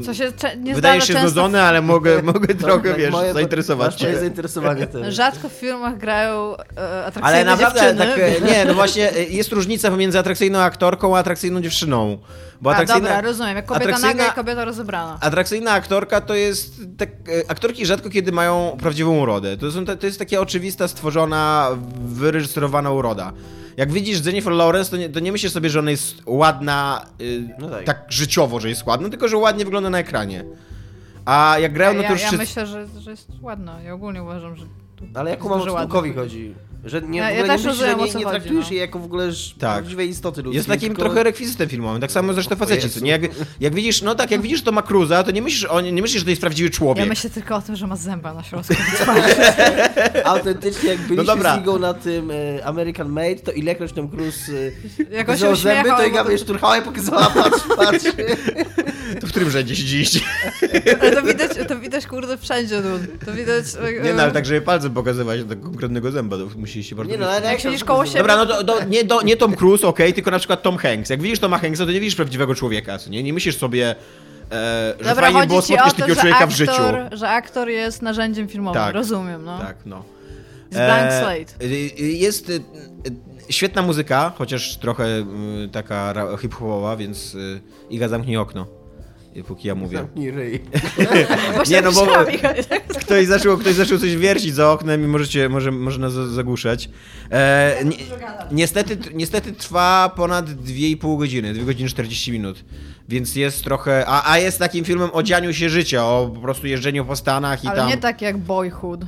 [0.00, 2.98] e, Co się cze- nie wydaje się często znudzony, ale mogę, mogę To trochę, tak
[2.98, 4.18] wiesz, moje- zainteresować cię.
[4.18, 5.14] zainteresowanie też.
[5.14, 8.06] Rzadko w filmach grają e, atrakcyjne Ale naprawdę, dziewczyny.
[8.06, 12.18] tak, e, nie, no właśnie jest różnica pomiędzy atrakcyjną aktorką a atrakcyjną dziewczyną.
[12.60, 13.56] Bo A, atrakcyjna, dobra, rozumiem.
[13.56, 15.18] Jak kobieta naga i kobieta rozebrana.
[15.20, 16.80] Atrakcyjna aktorka to jest.
[16.98, 17.08] Tak,
[17.48, 19.56] aktorki rzadko kiedy mają prawdziwą urodę.
[19.56, 21.68] To, są, to jest taka oczywista, stworzona,
[22.04, 23.32] wyreżyserowana uroda.
[23.76, 27.48] Jak widzisz Jennifer Lawrence, to nie, to nie myślisz sobie, że ona jest ładna y,
[27.58, 27.84] No tak.
[27.84, 30.44] tak życiowo, że jest ładna, tylko że ładnie wygląda na ekranie.
[31.24, 32.38] A jak grają ja, ja, ja naturszczycy...
[32.38, 33.82] myślę, że, że jest ładna.
[33.82, 34.64] Ja ogólnie uważam, że...
[34.96, 36.54] tu Ale jak Stumkowi ładnych chodzi.
[36.84, 38.70] Że nie, Ja- w ja też myślisz, rozumiem, nie, nie chodzi, traktujesz no.
[38.72, 39.72] jej jako w ogóle Tak.
[39.72, 40.56] prawdziwej istoty ludzkiej.
[40.56, 41.02] Jest takim tylko...
[41.02, 42.90] trochę rekwizytem filmowym, tak samo zresztą faceci.
[42.90, 43.10] Co Nie?
[43.10, 43.22] Jak,
[43.60, 46.24] jak widzisz, no tak, jak widzisz Toma Cruza, to nie myślisz, o, nie myślisz, że
[46.24, 47.04] to jest prawdziwy człowiek.
[47.04, 48.74] Ja myślę tylko o tym, że ma zęba na środku.
[50.24, 51.56] Autentycznie, jak byliśmy dobra.
[51.56, 54.52] z Igą na tym e, American Made, to ilekroć tam Cruise
[55.10, 55.96] e, Jakoś zęby, uśmiechał.
[55.96, 58.04] to Iga mnie szturchała i pokazała, patrz, patrz.
[59.20, 60.20] To w którym rzędzie siedzieliście?
[61.14, 63.06] To widać, to widać kurde wszędzie, dude.
[63.26, 63.64] To widać...
[64.00, 67.12] e, Nie no, ale tak, żeby palcem pokazywać do konkretnego zęba, to musieliście bardzo...
[67.12, 68.18] Nie no, ale Jak siedzisz koło siebie...
[68.18, 71.10] Dobra, no to, to nie, do, nie Tom Cruise, okej, tylko na przykład Tom Hanks.
[71.10, 73.22] Jak widzisz Toma Hanksa, to nie widzisz prawdziwego człowieka, co nie?
[73.22, 73.94] Nie myślisz sobie,
[74.52, 76.56] e, że Dobra, fajnie chodzi było ci o spotkać to, takiego że człowieka aktor, w
[76.56, 77.16] życiu.
[77.16, 78.94] że aktor jest narzędziem filmowym, Tak.
[78.94, 79.58] rozumiem, no.
[79.58, 80.04] Tak, no.
[80.70, 81.64] Z blank E, slate.
[81.64, 81.68] y,
[82.00, 82.62] y, Jest y, y,
[83.52, 85.24] świetna muzyka, chociaż trochę y,
[85.72, 88.66] taka ra- hip-hopowa, więc y, Iga zamknij okno,
[89.46, 89.98] póki ja mówię.
[89.98, 90.60] Zamknij ryj.
[91.70, 92.06] Nie, no bo-
[93.00, 96.90] Ktoś zaczął, ktoś zaczął coś wiercić za oknem i możecie, może, może nas za- zagłuszać.
[97.30, 97.96] E, ni,
[98.50, 102.64] niestety, niestety trwa ponad 2,5 godziny, 2 godziny 40 minut,
[103.08, 104.04] więc jest trochę...
[104.06, 107.64] A, a jest takim filmem o dzianiu się życia, o po prostu jeżdżeniu po Stanach
[107.64, 107.88] i Ale tam...
[107.88, 109.00] nie tak jak Boyhood.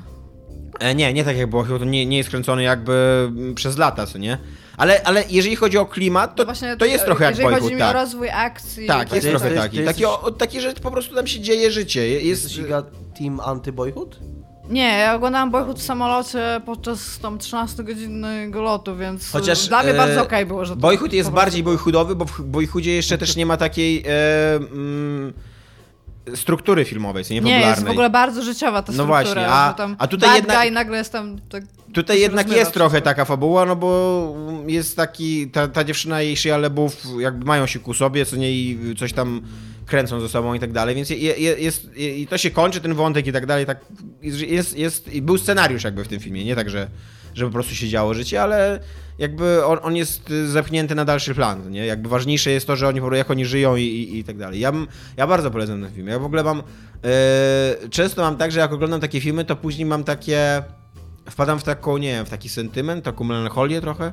[0.80, 4.18] E, nie, nie tak jak było, to nie, nie jest kręcony jakby przez lata, co
[4.18, 4.38] nie?
[4.76, 7.60] Ale, ale jeżeli chodzi o klimat, to, No właśnie, to jest trochę jak Jeżeli chodzi
[7.60, 7.94] Boyhood, mi o tak.
[7.94, 8.86] rozwój akcji...
[8.86, 9.76] Tak, jest to jest- trochę taki.
[9.76, 12.08] jest- Taki, o, taki, że po prostu tam się dzieje życie.
[12.08, 12.82] Jest, Jesteś Iga
[13.18, 14.08] team anty-boyhood?
[14.68, 19.96] Nie, ja oglądałam Boyhood w samolocie podczas tam 13-godzinnego lotu, więc Chociaż, dla mnie e,
[19.96, 23.46] bardzo okej było, że to Boyhood jest bardziej boyhoodowy, bo w Boyhoodzie jeszcze też nie
[23.46, 24.04] ma takiej...
[24.06, 25.32] E, mm,
[26.34, 29.06] struktury filmowej, co nie Nie, jest w ogóle bardzo życiowa ta No struktura.
[29.24, 31.38] właśnie, a- a tutaj jednak- nagle jest tam...
[31.48, 33.04] Tak, Tutaj jednak jest trochę wszystko.
[33.04, 34.34] taka fabuła, no bo
[34.66, 38.52] jest taki, ta, ta dziewczyna i Shia LaBeouf jakby mają się ku sobie, co nie
[38.52, 39.40] i coś tam
[39.86, 42.94] kręcą ze sobą i tak dalej, więc je, je, jest, i to się kończy, ten
[42.94, 43.78] wątek i tak dalej, tak
[44.22, 46.88] jest, jest, i był scenariusz jakby w tym filmie, nie tak, że,
[47.34, 48.80] że po prostu się działo życie, ale
[49.18, 51.86] jakby on, on jest zepchnięty na dalszy plan, nie?
[51.86, 54.60] Jakby ważniejsze jest to, że oni jak oni żyją i, i, i tak dalej.
[54.60, 54.72] Ja,
[55.16, 56.06] ja bardzo polecam ten film.
[56.06, 56.62] Ja w ogóle mam,
[57.04, 60.62] e, często mam tak, że jak oglądam takie filmy, to później mam takie,
[61.30, 64.12] wpadam w taką, nie wiem, w taki sentyment, taką melancholię trochę.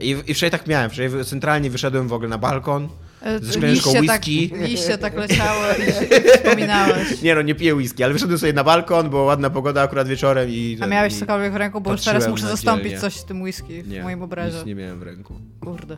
[0.00, 2.88] I, I wczoraj tak miałem, wczoraj centralnie wyszedłem w ogóle na balkon,
[3.22, 4.50] E, szklaneczką liście whisky.
[4.50, 7.22] Tak, liście tak leciały i się wspominałeś.
[7.22, 10.48] Nie no, nie piję whisky, ale wyszedłem sobie na balkon, była ładna pogoda akurat wieczorem
[10.50, 10.78] i...
[10.80, 13.82] A miałeś i cokolwiek w ręku, bo już teraz muszę zastąpić coś z tym whisky
[13.82, 14.56] w Nie, moim obrazie.
[14.56, 15.34] nic nie miałem w ręku.
[15.60, 15.96] Kurde.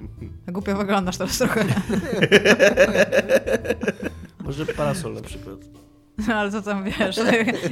[0.48, 1.64] Głupio wyglądasz teraz trochę.
[4.44, 5.56] Może parasol na przykład.
[6.28, 7.20] No, ale to tam wiesz,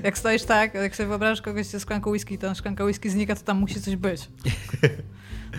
[0.05, 3.43] jak stoisz tak, jak sobie wyobrażasz kogoś ze szklanką whisky, to szklanka whisky znika, to
[3.43, 4.29] tam musi coś być.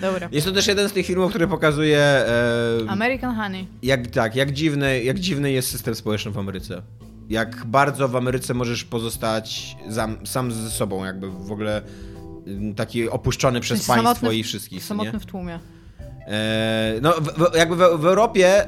[0.01, 0.29] Dobra.
[0.31, 1.99] Jest to też jeden z tych filmów, który pokazuje...
[1.99, 2.27] E,
[2.87, 3.67] American Honey.
[3.83, 6.81] jak, tak, jak dziwny, jak dziwny jest system społeczny w Ameryce.
[7.29, 11.81] Jak bardzo w Ameryce możesz pozostać sam, sam ze sobą, jakby w ogóle
[12.75, 14.83] taki opuszczony przez sensie państwo samotny- i wszystkich.
[14.83, 15.19] Samotny nie?
[15.19, 15.59] w tłumie.
[16.27, 18.63] E, no, w, w, jakby w, w Europie.
[18.63, 18.67] e,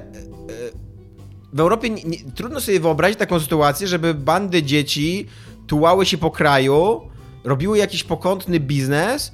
[1.53, 5.27] W Europie nie, nie, trudno sobie wyobrazić taką sytuację, żeby bandy dzieci
[5.67, 7.01] tułały się po kraju,
[7.43, 9.31] robiły jakiś pokątny biznes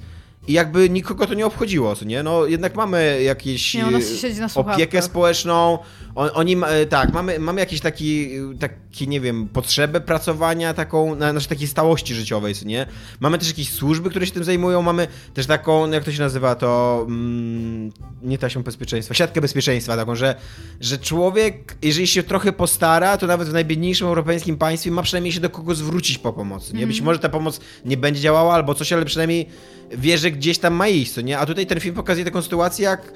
[0.48, 2.22] i jakby nikogo to nie obchodziło, nie?
[2.22, 5.78] No jednak mamy jakieś Nie, e, opiekę społeczną,
[6.14, 11.30] on, oni, e, tak, mamy, mamy jakieś taki, taki, nie wiem, potrzebę pracowania, taką, na,
[11.30, 12.86] znaczy takiej stałości życiowej, nie?
[13.20, 16.54] Mamy też jakieś służby, które się tym zajmują, mamy też taką, jak to się nazywa,
[16.54, 20.34] to mm, nie taśmę bezpieczeństwa, siatkę bezpieczeństwa taką, że,
[20.80, 25.40] że człowiek, jeżeli się trochę postara, to nawet w najbiedniejszym europejskim państwie ma przynajmniej się
[25.40, 26.86] do kogo zwrócić po pomocy, nie?
[26.86, 29.46] Być może ta pomoc nie będzie działała albo coś, ale przynajmniej
[29.90, 31.38] wie, że gdzieś tam ma iść, co nie?
[31.38, 33.12] A tutaj ten film pokazuje taką sytuację, jak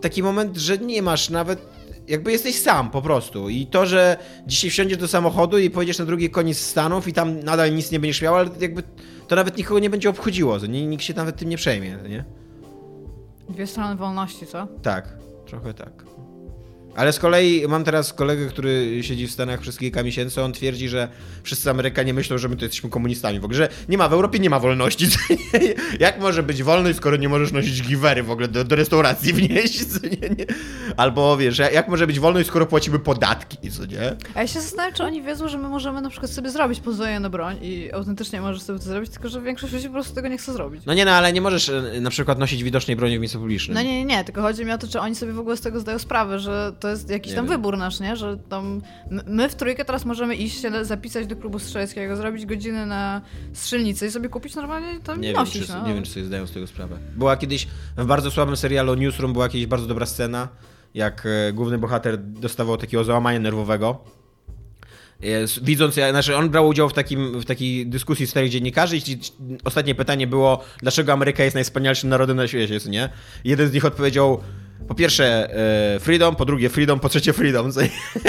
[0.00, 1.72] taki moment, że nie masz nawet.
[2.08, 3.48] Jakby jesteś sam po prostu.
[3.48, 4.16] I to, że
[4.46, 8.00] dzisiaj wsiądziesz do samochodu i pojedziesz na drugi koniec Stanów i tam nadal nic nie
[8.00, 8.82] będziesz miał, ale jakby
[9.28, 10.58] to nawet nikogo nie będzie obchodziło.
[10.58, 12.24] Nie, nikt się nawet tym nie przejmie, nie?
[13.48, 14.68] Dwie strony wolności, co?
[14.82, 15.08] Tak,
[15.46, 16.04] trochę tak.
[16.96, 20.88] Ale z kolei mam teraz kolegę, który siedzi w Stanach przez kilka miesięcy, on twierdzi,
[20.88, 21.08] że
[21.42, 23.40] wszyscy Amerykanie myślą, że my to jesteśmy komunistami.
[23.40, 25.06] W ogóle, że nie ma, w Europie nie ma wolności.
[26.00, 29.84] Jak może być wolność, skoro nie możesz nosić giwery w ogóle do, do restauracji wnieść,
[29.92, 30.46] co nie, nie?
[30.96, 34.16] Albo wiesz, jak może być wolność, skoro płacimy podatki, co nie?
[34.34, 37.20] A ja się zastanawiam, czy oni wiedzą, że my możemy na przykład sobie zrobić pozwolenie
[37.20, 40.28] na broń i autentycznie możesz sobie to zrobić, tylko że większość ludzi po prostu tego
[40.28, 40.84] nie chce zrobić.
[40.86, 43.74] No nie, no ale nie możesz e, na przykład nosić widocznej broni w miejscu publicznym.
[43.74, 45.60] No nie, nie, nie, tylko chodzi mi o to, czy oni sobie w ogóle z
[45.60, 47.56] tego zdają sprawę, że to jest jakiś Nie tam wiem.
[47.56, 48.16] wybór nasz, nie?
[48.16, 48.82] Że tam
[49.26, 53.20] my w trójkę teraz możemy iść się zapisać do klubu strzeleckiego, zrobić godziny na
[53.52, 55.88] strzelnicy i sobie kupić normalnie tam Nie wiem, nosić, czy, no.
[55.88, 56.98] nie wiem, czy sobie zdają z tego sprawę.
[57.16, 60.48] Była kiedyś w bardzo słabym serialu Newsroom była kiedyś bardzo dobra scena,
[60.94, 64.04] jak e, główny bohater dostawał takiego załamania nerwowego.
[65.20, 69.00] Jest, widząc, znaczy on brał udział w, takim, w takiej dyskusji czterech dziennikarzy i
[69.64, 73.08] ostatnie pytanie było, dlaczego Ameryka jest najwspanialszym narodem na świecie, nie?
[73.44, 74.40] Jeden z nich odpowiedział,
[74.88, 75.54] po pierwsze
[75.96, 77.70] e, freedom, po drugie freedom, po trzecie freedom.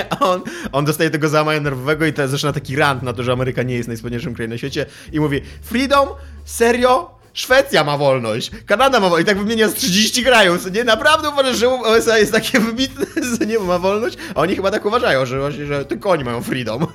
[0.09, 3.31] A on, on dostaje tego załamania nerwowego i te, zaczyna taki rant na to, że
[3.31, 6.09] Ameryka nie jest najwspanialszym krajem na świecie i mówi, freedom?
[6.45, 7.23] Serio?
[7.33, 10.83] Szwecja ma wolność, Kanada ma wolność i tak wymienia z 30 krajów, co nie?
[10.83, 13.05] Naprawdę uważasz, że USA jest takie wybitne,
[13.39, 14.17] że nie ma wolność?
[14.35, 16.87] A oni chyba tak uważają, że właśnie, że tylko oni mają freedom.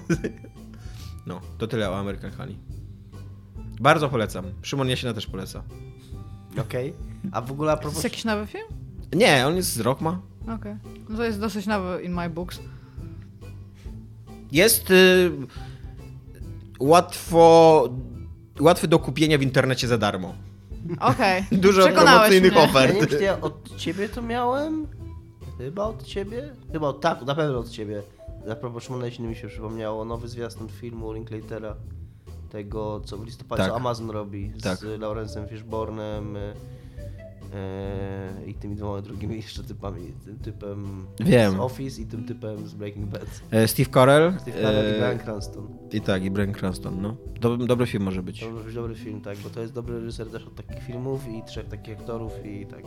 [1.27, 2.57] No, to tyle o American Honey.
[3.81, 4.45] Bardzo polecam.
[4.63, 5.63] Szymon Jasina też poleca.
[6.61, 6.95] Okej.
[7.33, 7.97] A w ogóle a To propos...
[7.97, 8.67] jest jakiś nowy film?
[9.15, 10.21] Nie, on jest z Rockma.
[10.55, 10.77] Okej.
[11.09, 12.61] No to jest dosyć nowy in my books.
[14.53, 15.31] Jest y,
[16.81, 17.85] łatwo,
[18.61, 20.35] łatwy do kupienia w internecie za darmo.
[21.01, 21.45] Okej.
[21.53, 22.07] Dużo Przekonałeś
[22.41, 22.61] promocyjnych mnie.
[22.61, 23.13] Ja ofert.
[23.13, 24.87] nie ja od ciebie to miałem?
[25.59, 26.55] Chyba od ciebie?
[26.73, 28.03] Chyba od, tak, na pewno od ciebie.
[28.53, 31.77] A propos Szymona Jasiny mi się przypomniało nowy zwiastun filmu Linklatera.
[32.51, 33.71] Tego, co w listopadzie Tak.
[33.73, 34.79] co Amazon robi z Tak.
[34.99, 36.55] Lawrencem Fishbornem y,
[38.47, 40.13] i tymi dwoma drugimi jeszcze typami.
[40.25, 41.53] Tym typem Wiem.
[41.53, 43.27] z Office i tym typem z Breaking Bad.
[43.51, 44.33] E, Steve Carell.
[44.41, 45.69] Steve Carell i e, Bryan Cranston.
[45.93, 47.17] I tak, i Bryan Cranston, no.
[47.41, 48.41] Dob- dobry film może być.
[48.41, 51.29] To może być dobry film, tak, bo to jest dobry reżyser też od takich filmów
[51.29, 52.83] i trzech takich aktorów i tak.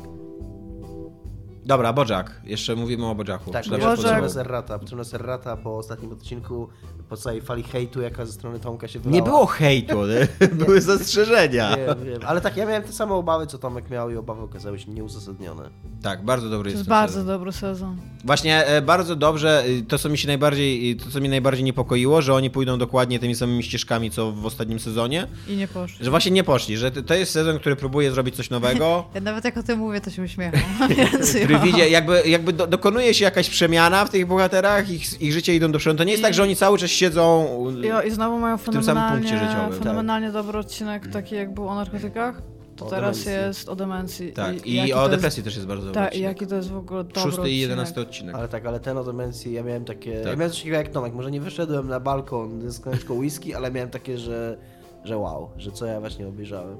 [1.66, 2.32] Dobra, Bojack.
[2.44, 3.52] Jeszcze mówimy o Bojacku.
[3.52, 4.22] Tak, Czy nam bo się Bojack- podobało?
[4.22, 4.80] potrzebna Serrata.
[4.80, 6.68] Potrzebna Serrata po ostatnim odcinku,
[7.12, 9.16] po całej fali hejtu, jaka ze strony Tomka się wylała.
[9.16, 10.48] Nie było hejtu, nie?
[10.48, 11.78] były zastrzeżenia.
[11.78, 12.22] Wiem, wiem.
[12.26, 15.70] Ale tak, ja miałem te same obawy, co Tomek miał i obawy okazały się nieuzasadnione.
[16.02, 17.28] Tak, bardzo dobry To jest bardzo sezon.
[17.28, 17.98] dobry sezon.
[18.26, 21.64] Właśnie e, bardzo dobrze, y, to co mi się najbardziej, y, to co mnie najbardziej
[21.64, 26.06] niepokoiło, że oni pójdą dokładnie tymi samymi ścieżkami, co w ostatnim sezonie, I nie poszli.
[26.06, 29.46] że właśnie nie poszli, że to jest sezon, który próbuje zrobić coś nowego, Ja nawet
[29.46, 30.62] jak o tym mówię, to się uśmiecham.
[31.44, 35.56] Który widzi, jakby, jakby do, dokonuje się jakaś przemiana w tych bohaterach, ich, ich życie
[35.56, 35.98] idą do przodu.
[35.98, 37.48] To nie jest I- tak, że oni cały czas siedzą...
[37.82, 39.80] Jo, I znowu mają tym samym punkcie życiowym.
[39.80, 42.42] fenomenalnie dobry odcinek, taki jak był o narkotykach.
[42.76, 43.48] To O teraz demencji.
[43.48, 44.32] jest o demencji.
[44.34, 46.30] Tak, i, jaki o depresji też jest bardzo Jest, dobry tak, i odcinek.
[46.42, 48.36] jaki to jest w ogóle dobry Szósty i jedenasty odcinek.
[48.36, 50.14] Ale tak, ale ten o demencji, ja miałem takie...
[50.18, 50.26] Tak.
[50.32, 53.72] Ja miałem coś takiego jak Tomek, może nie wyszedłem na balkon z klęczką whisky, ale
[53.72, 54.58] miałem takie, że,
[55.04, 56.78] że wow, że co ja właśnie obejrzałem.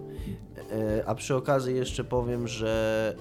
[0.72, 3.16] E, A przy okazji jeszcze powiem, że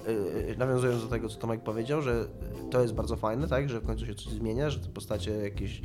[0.53, 2.25] e, nawiązując do tego, co Tomek powiedział, że
[2.71, 5.81] to jest bardzo fajne, tak, że w końcu się coś zmienia, że te postacie jakieś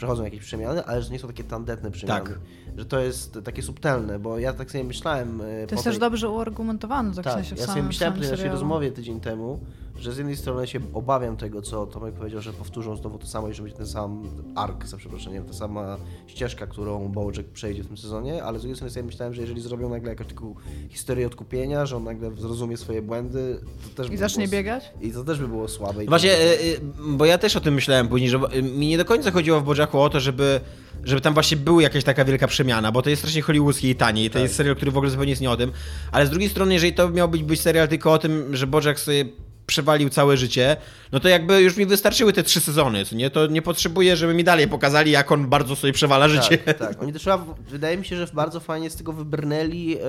[0.00, 2.20] przechodzą jakieś przemiany, ale że nie są takie tandetne przemiany.
[2.30, 2.38] Tak.
[2.76, 5.40] Że to jest takie subtelne, bo ja tak sobie myślałem...
[5.40, 7.86] e, To jest tej- też dobrze uargumentowane, tak, w tak, sensie w ja sobie samym,
[7.86, 8.60] myślałem w samym naszej serialu.
[8.60, 9.60] rozmowie tydzień temu,
[10.00, 13.48] że z jednej strony się obawiam tego, co Tomek powiedział, że powtórzą znowu to samo
[13.48, 14.22] i że będzie ten sam
[14.54, 18.76] ark, za przeproszeniem, ta sama ścieżka, którą Bojack przejdzie w tym sezonie, ale z drugiej
[18.76, 20.54] strony sobie myślałem, że jeżeli zrobią nagle jakąś taką
[20.88, 24.90] historię odkupienia, że on nagle zrozumie swoje błędy, to też by I zacznie było, biegać?
[25.00, 26.04] I to też by było słabe.
[26.04, 28.86] I Właśnie, to- e, e, bo ja też o tym myślałem później, że e, mi
[28.88, 30.60] nie do końca chodziło w Bojacku o to, żeby,
[31.04, 34.24] żeby tam właśnie była jakaś taka wielka przemiana, bo to jest strasznie hollywoodzkie i tanie
[34.24, 34.42] i to Tak.
[34.42, 35.72] jest serial, który w ogóle zupełnie jest nie o tym,
[36.12, 39.00] ale z drugiej strony, jeżeli to miał być, być serial tylko o tym, że Bojack
[39.00, 39.24] sobie
[39.70, 40.76] przewalił całe życie,
[41.12, 43.30] no to jakby już mi wystarczyły te trzy sezony, nie?
[43.30, 46.58] To nie potrzebuję, żeby mi dalej pokazali, jak on bardzo sobie przewala życie.
[46.58, 47.02] Tak, tak.
[47.02, 47.28] Oni też
[47.70, 50.00] wydaje mi się, że bardzo fajnie z tego wybrnęli, e,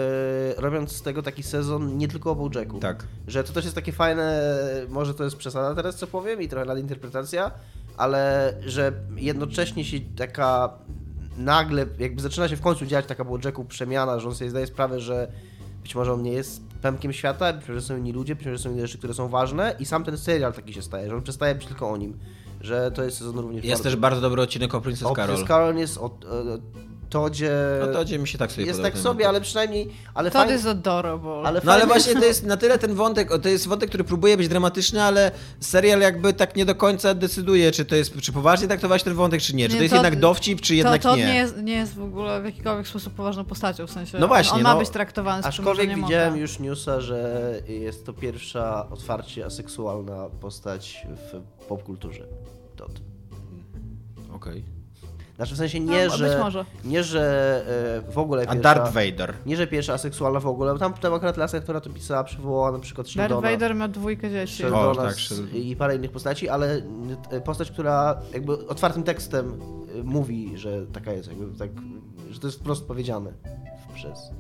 [0.61, 2.79] robiąc z tego taki sezon nie tylko o Bojacku.
[2.79, 3.03] Tak.
[3.27, 4.41] Że to też jest takie fajne,
[4.89, 7.51] może to jest przesada teraz, co powiem, i trochę nadinterpretacja,
[7.97, 10.69] ale że jednocześnie się taka
[11.37, 14.99] nagle, jakby zaczyna się w końcu dziać taka Bojacku przemiana, że on sobie zdaje sprawę,
[14.99, 15.31] że
[15.81, 18.71] być może on nie jest pępkiem świata, być może są inni ludzie, być może są
[18.71, 21.55] inne rzeczy, które są ważne i sam ten serial taki się staje, że on przestaje
[21.55, 22.17] być tylko o nim.
[22.61, 23.83] Że to jest sezon również Jest bardzo...
[23.83, 25.27] też bardzo dobry odcinek o Princess O, Carol.
[25.27, 26.09] Princess Carol jest o, o,
[27.11, 27.51] Todzie...
[27.81, 29.89] No to gdzie mi się tak sobie Jest podoba tak sobie, ale przynajmniej...
[30.13, 31.41] Ale To fajnie, jest adorable.
[31.45, 34.37] ale No ale właśnie to jest na tyle ten wątek, to jest wątek, który próbuje
[34.37, 38.67] być dramatyczny, ale serial jakby tak nie do końca decyduje, czy to jest, czy poważnie
[38.67, 39.67] traktować ten wątek, czy nie.
[39.67, 41.25] Czy Nie, to jest to- jednak dowcip, czy jednak to, to nie.
[41.25, 41.35] nie.
[41.35, 44.57] jest, nie jest w ogóle w jakikolwiek sposób poważną postacią, w sensie No właśnie, on,
[44.57, 44.79] on ma no.
[44.79, 46.41] być traktowany z Aczkolwiek widziałem oka.
[46.41, 52.27] już newsa, że jest to pierwsza otwarcie aseksualna postać w popkulturze.
[52.77, 53.01] Dot.
[54.33, 54.80] Okej.
[55.41, 56.29] Znaczy w sensie nie, No, że...
[56.29, 56.65] być może.
[56.83, 58.61] Nie, że e, w ogóle A pierwsza...
[58.61, 59.33] Darth Vader.
[59.45, 62.71] Nie, że pierwsza aseksualna w ogóle, bo tam, tam akurat laska, która to pisała, przywołała
[62.71, 63.51] na przykład Darth Sheldona.
[63.51, 64.55] Vader miał dwójkę dzieci.
[64.55, 65.15] Sheldona O, tak,
[65.53, 66.81] i parę innych postaci, ale
[67.31, 69.59] e, postać, która jakby otwartym tekstem
[69.99, 71.69] e, mówi, że taka jest, jakby tak,
[72.29, 73.33] że to jest wprost powiedziane
[73.95, 74.31] przez,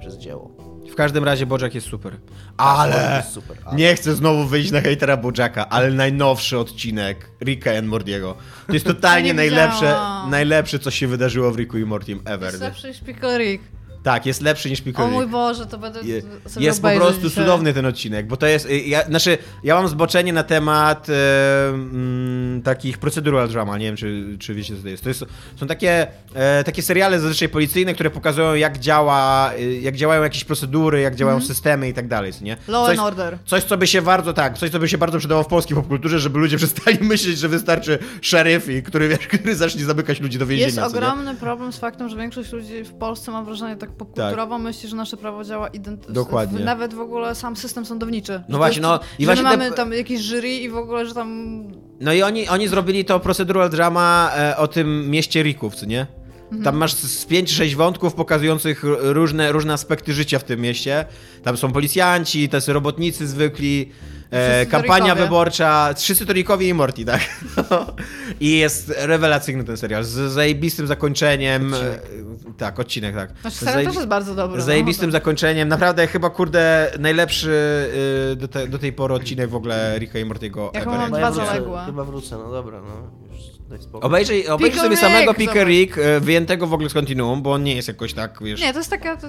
[0.00, 0.50] przez dzieło.
[0.92, 2.12] W każdym razie Bojack jest super.
[2.12, 7.30] Bojack Ale jest super, ale- nie chcę znowu wyjść na hejtera Bojacka, ale najnowszy odcinek
[7.44, 8.36] Ricka and Mortiego.
[8.66, 9.96] To jest totalnie Nie najlepsze,
[10.30, 12.54] najlepsze, co się wydarzyło w Ricku i Mortim ever.
[13.06, 13.64] Pickle Rick.
[14.02, 15.26] Tak, jest lepszy niż Pickle O mój.
[15.26, 17.44] Boże, to będę Je, sobie jest po prostu dzisiaj.
[17.44, 18.66] cudowny ten odcinek, bo to jest.
[18.66, 23.78] y, Ja, znaczy, ja mam zboczenie na temat e, mm, takich procedural drama.
[23.78, 25.02] Nie wiem, czy, czy wiecie, co to jest.
[25.02, 25.24] To jest
[25.56, 30.44] są takie, e, takie seriale zazwyczaj policyjne, które pokazują, jak, działa, y, jak działają jakieś
[30.44, 32.32] procedury, jak działają systemy i tak dalej.
[32.40, 32.56] Nie?
[32.68, 33.38] Law coś, and Order.
[33.46, 36.18] Coś, co by się bardzo, tak, coś, co by się bardzo przydało w polskiej popkulturze,
[36.18, 40.46] żeby ludzie przestali myśleć, że wystarczy szeryf, i który, wiesz, który zacznie zamykać ludzi do
[40.46, 40.66] więzienia.
[40.66, 40.88] Jest co nie?
[40.88, 44.96] ogromny problem z faktem, że większość ludzi w Polsce ma wrażenie tak popkulturowo myśli, że
[44.96, 46.14] nasze prawo działa identycznie.
[46.14, 46.64] Dokładnie.
[46.64, 48.42] Nawet w ogóle sam system sądowniczy.
[48.50, 51.14] To właśnie, no, i właśnie my te- mamy tam jakieś jury i w ogóle, że
[51.14, 51.62] tam...
[52.00, 56.06] No i oni, oni zrobili to procedural drama e, o tym mieście Rików, co nie?
[56.64, 61.04] Tam masz z z pięć, sześć wątków pokazujących różne, różne aspekty życia w tym mieście.
[61.44, 63.92] Tam są policjanci, tacy robotnicy zwykli,
[64.30, 67.20] e, kampania wyborcza, wszyscy Torikowie i Morty, tak?
[68.40, 71.74] I jest rewelacyjny ten serial, z zajebistym zakończeniem.
[71.74, 72.02] Odcinek.
[72.58, 73.30] Tak, odcinek, tak.
[73.40, 74.56] Znaczy, Z serial zajebi- też jest bardzo dobry.
[74.60, 75.12] z no, zajebistym tak.
[75.12, 75.68] zakończeniem.
[75.68, 77.50] Naprawdę chyba, kurde, najlepszy
[78.32, 80.98] y, do, te, do tej pory odcinek w ogóle Ricka i Mortiego Jaką ever.
[81.00, 81.82] mam Chyba dwa ja wrócę, zaległe.
[81.86, 83.40] chyba wrócę, no dobra, no już.
[83.92, 85.66] Obejrzyj, obejrzyj Pickle sobie Rick, samego Picker.
[85.66, 88.60] Rick, e, wyjętego w ogóle z kontinuum, bo on nie jest jakoś tak, wiesz...
[88.60, 89.28] Nie, to jest, taka, to,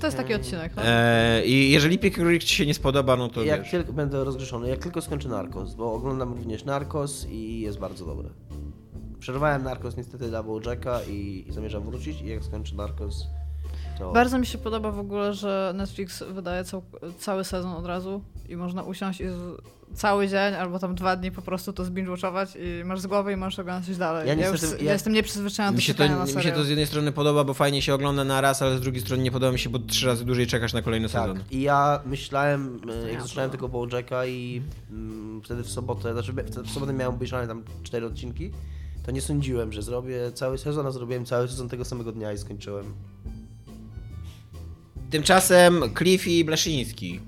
[0.00, 0.72] to jest taki odcinek.
[0.76, 0.82] No.
[0.84, 3.70] E, I jeżeli Picker Rick ci się nie spodoba, no to Jak wiesz...
[3.70, 8.28] tylko będę rozgrzeszony, jak tylko skończę Narcos, bo oglądam również Narcos i jest bardzo dobre.
[9.18, 13.26] Przerwałem Narcos niestety dla Bojacka i, i zamierzam wrócić i jak skończę Narcos,
[14.00, 14.12] To...
[14.12, 16.82] Bardzo mi się podoba w ogóle, że Netflix wydaje cał,
[17.18, 19.56] cały sezon od razu i można usiąść i z,
[19.94, 23.36] cały dzień albo tam dwa dni po prostu to zbinge-watchować i masz z głowy i
[23.36, 24.28] możesz oglądać coś dalej.
[24.28, 26.04] Ja Ja, już, ja- ja jestem nieprzyzwyczajona do Mi się, to,
[26.36, 28.80] mi się to z jednej strony podoba, bo fajnie się ogląda na raz, ale z
[28.80, 31.44] drugiej strony nie podoba mi się, bo trzy razy dłużej czekasz na kolejny Tak, sezon.
[31.50, 36.12] i ja myślałem, e, jak Ja zaczynałem to- tego Bojacka i mm, wtedy w sobotę,
[36.12, 38.50] znaczy wtedy w sobotę miałem obejrzane tam cztery odcinki,
[39.06, 42.38] to nie sądziłem, że zrobię cały sezon, a zrobiłem cały sezon tego samego dnia i
[42.38, 42.84] skończyłem.
[45.10, 47.20] Tymczasem Cliffy Blaszyński,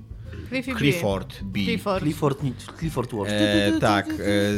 [0.53, 0.75] Cliffy.
[0.79, 1.61] Clifford B.
[1.65, 2.03] Clifford.
[2.05, 2.39] Clifford,
[2.79, 3.13] Clifford.
[3.29, 4.07] E, tak,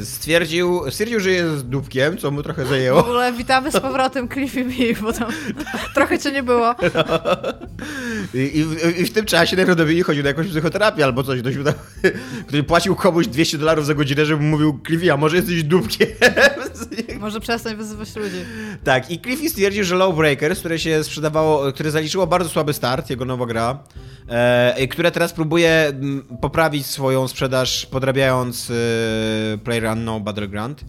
[0.01, 3.01] e, stwierdził, stwierdził, że jest dupkiem, co mu trochę W zajęło.
[3.01, 4.71] ogóle witamy z powrotem Cliffy B,
[5.03, 5.31] bo tam
[5.95, 6.75] trochę cię nie było.
[8.35, 11.41] I, i, w- I w tym czasie najprawdopodobniej chodził na jakąś psychoterapię albo coś.
[11.41, 12.13] Ktoś, tam-
[12.49, 16.09] ktoś płacił komuś 200 dolarów za godzinę, żeby mu mówił Cliffy, a może jesteś dupkiem?
[17.21, 18.37] Może przestań wyzywać ludzi.
[18.85, 23.25] tak, i Cliffy stwierdził, że Lawbreakers, które się sprzedawało, które zaliczyło bardzo słaby start, jego
[23.25, 23.79] nowa gra,
[24.29, 25.84] e, które teraz próbuje
[26.41, 28.75] poprawić swoją sprzedaż, podrabiając e,
[29.59, 30.85] PlayerUnknown Battleground,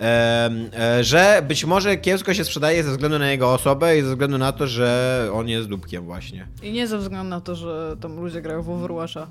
[0.00, 4.08] e, e, że być może kiepsko się sprzedaje ze względu na jego osobę i ze
[4.08, 6.48] względu na to, że on jest dupkiem właśnie.
[6.62, 9.26] I nie ze względu na to, że tam ludzie grają w Overwatcha.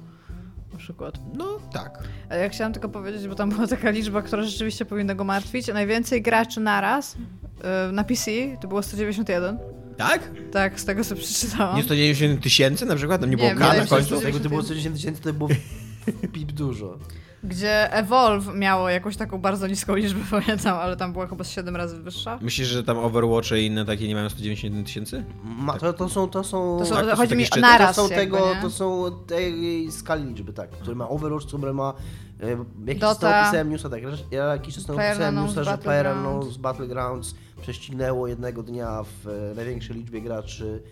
[0.73, 1.19] Na przykład.
[1.37, 2.03] No tak.
[2.29, 5.67] Ale ja chciałam tylko powiedzieć, bo tam była taka liczba, która rzeczywiście powinna go martwić.
[5.67, 9.57] Najwięcej graczy naraz y, na PC to było 191.
[9.97, 10.31] Tak?
[10.51, 11.75] Tak, z tego co przeczytałam.
[11.77, 13.21] Nie 190 tysięcy na przykład?
[13.21, 14.21] Tam nie, Nie, było K na końcu?
[14.21, 15.49] Jakby to było 110 tysięcy, to było
[16.33, 16.97] pip dużo.
[17.45, 21.75] Gdzie Evolve miało jakąś taką bardzo niską liczbę, pamiętam, ale tam była chyba z 7
[21.75, 22.39] razy wyższa.
[22.41, 25.23] Myślisz, że tam Overwatche i inne takie nie mają 191 tysięcy?
[25.43, 26.77] Ma, to, to są, to są...
[26.79, 27.61] To są, Tak, to są chodzi mi szczyty.
[27.61, 28.61] naraz to są jakby, tego, nie?
[28.61, 30.69] to są tej skali liczby, tak.
[30.69, 31.93] Który ma Overwatch, który ma
[32.41, 32.49] e,
[32.85, 33.31] jakiś czas Dota.
[33.31, 34.01] temu pisałem newsa, tak.
[34.31, 36.47] Ja jakiś czas temu pisałem PlayerUnknown's newsa, że Battlegrounds.
[36.47, 40.83] PlayerUnknown's Battlegrounds prześcignęło jednego dnia w e, największej liczbie graczy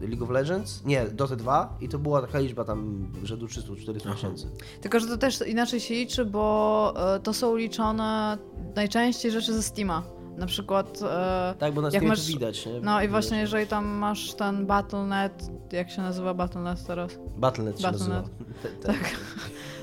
[0.00, 0.84] e, League of Legends.
[0.84, 4.46] Nie, Dota 2 i to była taka liczba tam rzędu 300-400 tysięcy.
[4.80, 8.38] Tylko, że to też inaczej się liczy, bo e, to są liczone
[8.76, 10.02] najczęściej rzeczy ze Steama.
[10.36, 10.98] Na przykład.
[11.58, 12.72] Tak, bo na Jak masz- to widać, nie?
[12.72, 13.10] no i Widać.
[13.10, 17.18] właśnie, jeżeli tam masz ten Battle.net, jak się nazywa Battle.net teraz?
[17.36, 18.08] Battle.net się Battle.net.
[18.08, 18.28] nazywa.
[18.82, 18.94] Te-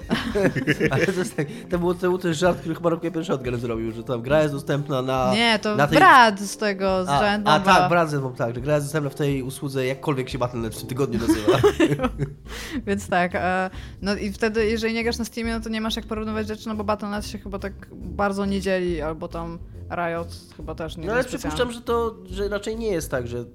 [0.91, 4.03] Ale to, jest tak, to, był, to też żart, który chyba Rocky Shotgun zrobił, że
[4.03, 5.33] tam gra jest dostępna na...
[5.33, 8.33] Nie, to na tej- brat z tego, z A, Giant a tak, brat ze mną,
[8.33, 11.57] tak, że gra jest dostępna w tej usłudze, jakkolwiek się Battle.net w tym tygodniu nazywa.
[12.87, 13.31] Więc tak.
[13.35, 13.69] E,
[14.01, 16.67] no i wtedy, jeżeli nie grasz na Steamie, no to nie masz jak porównywać rzeczy,
[16.67, 19.59] no bo Battle.net się chyba tak bardzo nie dzieli, albo tam
[19.91, 23.45] Riot chyba też nie No ale przypuszczam, że to, że raczej nie jest tak, że,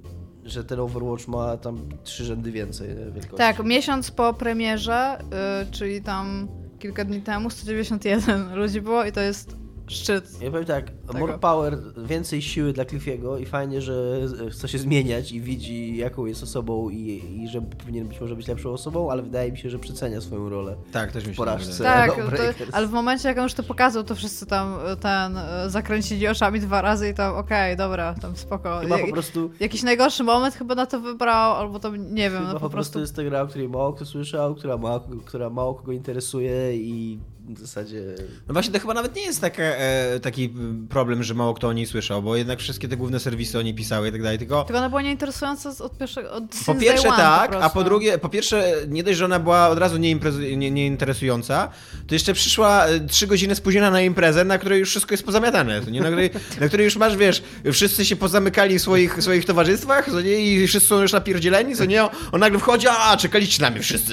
[0.45, 3.37] że ten Overwatch ma tam trzy rzędy więcej wielkości.
[3.37, 5.19] Tak, miesiąc po premierze,
[5.63, 6.49] y, czyli tam
[6.79, 9.60] kilka dni temu, 191 ludzi było i to jest
[9.91, 10.43] szczyt.
[10.43, 11.19] Ja powiem tak, Tego.
[11.19, 16.27] more power, więcej siły dla Cliffiego i fajnie, że chce się zmieniać i widzi jaką
[16.27, 19.71] jest osobą i, i że powinien być może być lepszą osobą, ale wydaje mi się,
[19.71, 20.77] że przecenia swoją rolę.
[20.93, 21.85] Tak, też mi się Porażce.
[21.85, 22.71] Tak, Lawbreakers.
[22.71, 25.71] to, ale w momencie jak on już to pokazał, to wszyscy tam y, ten y,
[25.71, 28.79] zakręcili oczami dwa razy i tam okej, dobra, tam spoko.
[28.79, 29.51] Chyba po prostu...
[29.61, 33.01] Jakiś najgorszy moment chyba na to wybrał, albo tam nie wiem, Chyba no po prostu
[33.01, 37.19] jest to gra, o której mało kto słyszał, która mało, która mało kogo interesuje i
[37.55, 38.03] w zasadzie...
[38.49, 40.55] No właśnie, to chyba nawet nie jest taka, e, taki
[40.89, 43.75] problem, że mało kto o niej słyszał, bo jednak wszystkie te główne serwisy o niej
[43.75, 44.65] pisały i tak dalej, tylko...
[44.65, 46.33] Tylko ona była nieinteresująca od pierwszego.
[46.33, 49.39] Od Po pierwsze one tak, po a po drugie, po pierwsze, nie dość, że ona
[49.39, 51.71] była od razu nieinprezu- nie, nieinteresująca,
[52.07, 55.81] to jeszcze przyszła e, trzy godziny spóźniona na imprezę, na której już wszystko jest pozamiatane,
[55.81, 56.01] to nie?
[56.01, 60.21] Na, której, na której już masz, wiesz, wszyscy się pozamykali w swoich, swoich towarzystwach, co
[60.21, 60.41] nie?
[60.41, 62.03] I wszyscy są już napierdzieleni, co nie?
[62.33, 64.13] On nagle wchodzi, a czekaliście na mnie wszyscy.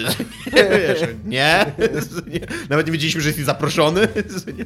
[0.53, 1.65] Wiesz, nie?
[2.33, 2.39] Nie?
[2.69, 4.07] Nawet nie wiedzieliśmy, że jesteś zaproszony.
[4.45, 4.65] Co nie?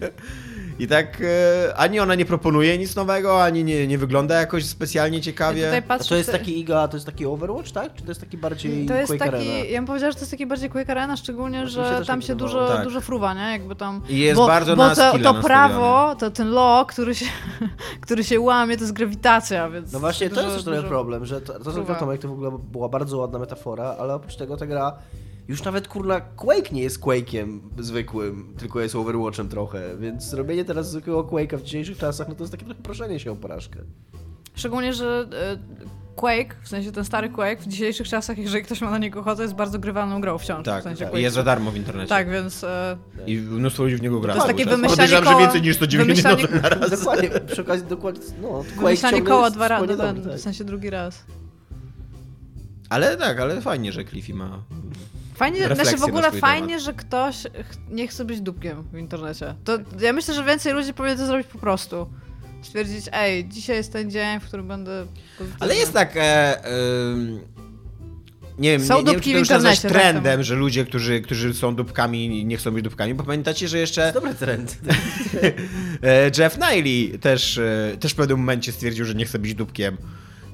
[0.79, 5.17] I tak e, ani ona nie proponuje nic nowego, ani nie, nie wygląda jakoś specjalnie
[5.17, 5.63] Ja ciekawie.
[5.63, 7.93] tutaj A patrzę, to jest taki IGA, to jest taki Overwatch, tak?
[7.93, 9.65] Czy to jest taki bardziej To jest Quake taki, Arena?
[9.69, 12.19] ja bym powiedziała, że to jest taki bardziej Quake Arena, szczególnie, się że też tam
[12.19, 12.61] tak się wydawało.
[12.61, 12.83] dużo, Tak.
[12.83, 13.51] dużo fruwa, nie?
[13.51, 14.01] Jakby tam...
[14.09, 17.25] I jest bo, bardzo bo na to, to prawo, to ten law, który się,
[18.01, 19.91] który się łamie, to jest grawitacja, więc...
[19.93, 21.95] No właśnie, to jest też trochę dużo- problem, że to, to Próba.
[21.95, 24.93] Tomek to w ogóle była bardzo ładna metafora, ale oprócz tego ta gra
[25.51, 30.91] już nawet kurna Quake nie jest Quake'iem zwykłym, tylko jest Overwatchem trochę, więc zrobienie teraz
[30.91, 33.79] zwykłego Quake'a w dzisiejszych czasach, no to jest takie trochę proszenie się o porażkę.
[34.55, 35.57] Szczególnie, że e,
[36.15, 39.41] Quake, w sensie ten stary Quake w dzisiejszych czasach, jeżeli ktoś ma na niego ochotę,
[39.41, 40.65] jest bardzo grywalną grą wciąż.
[40.65, 41.09] Tak, w sensie tak.
[41.09, 41.21] Quake.
[41.21, 42.09] jest za darmo w internecie.
[42.09, 44.33] Tak, więc e, I mnóstwo ludzi w niego gra.
[44.33, 45.35] to jest takie wymyślanie Podejrzewam, koła...
[45.35, 46.99] że więcej niż 190 wymyślanie- na raz.
[46.99, 50.39] Dokładnie, przy okazji dokładnie, no, Quake Wymyślanie koła dwa razy, dobry, w tak.
[50.39, 51.23] sensie drugi raz.
[52.89, 54.63] Ale tak, ale fajnie, że Cliffy ma...
[55.41, 56.83] Fajnie, znaczy w ogóle fajnie, temat.
[56.83, 59.55] że ktoś ch- nie chce być dupkiem w internecie.
[59.63, 62.09] To ja myślę, że więcej ludzi powinien to zrobić po prostu.
[62.61, 65.05] stwierdzić, ej, dzisiaj jest ten dzień, w którym będę
[65.37, 65.65] pozytywny.
[65.65, 66.13] Ale jest tak.
[66.17, 66.61] E,
[67.13, 67.39] ym,
[68.59, 71.21] nie wiem, Są nie, nie wiem, czy to już nazwać tak trendem, że ludzie, którzy,
[71.21, 73.13] którzy są dupkami, nie chcą być dupkami.
[73.13, 74.77] Bo pamiętacie, że jeszcze Dobry trend.
[76.03, 79.97] e, Jeff Niley też, e, też w pewnym momencie stwierdził, że nie chce być dupkiem.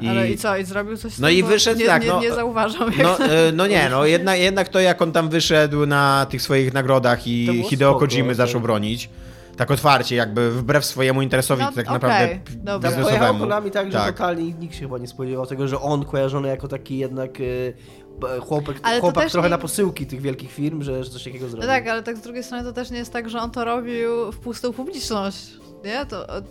[0.09, 1.37] Ale i co, i zrobił coś z No tym?
[1.37, 2.91] i wyszedł nie, tak, nie, no, nie zauważam.
[3.03, 6.73] No, e, no nie, no jednak, jednak to jak on tam wyszedł na tych swoich
[6.73, 9.09] nagrodach i Hideo spoko, Kojimy to- zaczął bronić.
[9.57, 12.79] Tak otwarcie, jakby wbrew swojemu interesowi No, tak okej, naprawdę dobra.
[12.89, 13.39] Pojechał biznesowemu.
[13.39, 14.11] Konami tak, że Tak.
[14.17, 17.43] totalnie nikt się chyba nie spodziewał tego, że on kojarzony jako taki jednak e,
[18.19, 21.51] b- chłopak, Ale trochę nie- na posyłki tych wielkich firm, że, że coś takiego No
[21.51, 21.67] zrobił.
[21.69, 24.31] tak, ale tak z drugiej strony to też nie jest tak, że on to robił
[24.31, 25.37] w pustą publiczność.
[25.85, 26.05] Nie?
[26.05, 26.41] To, to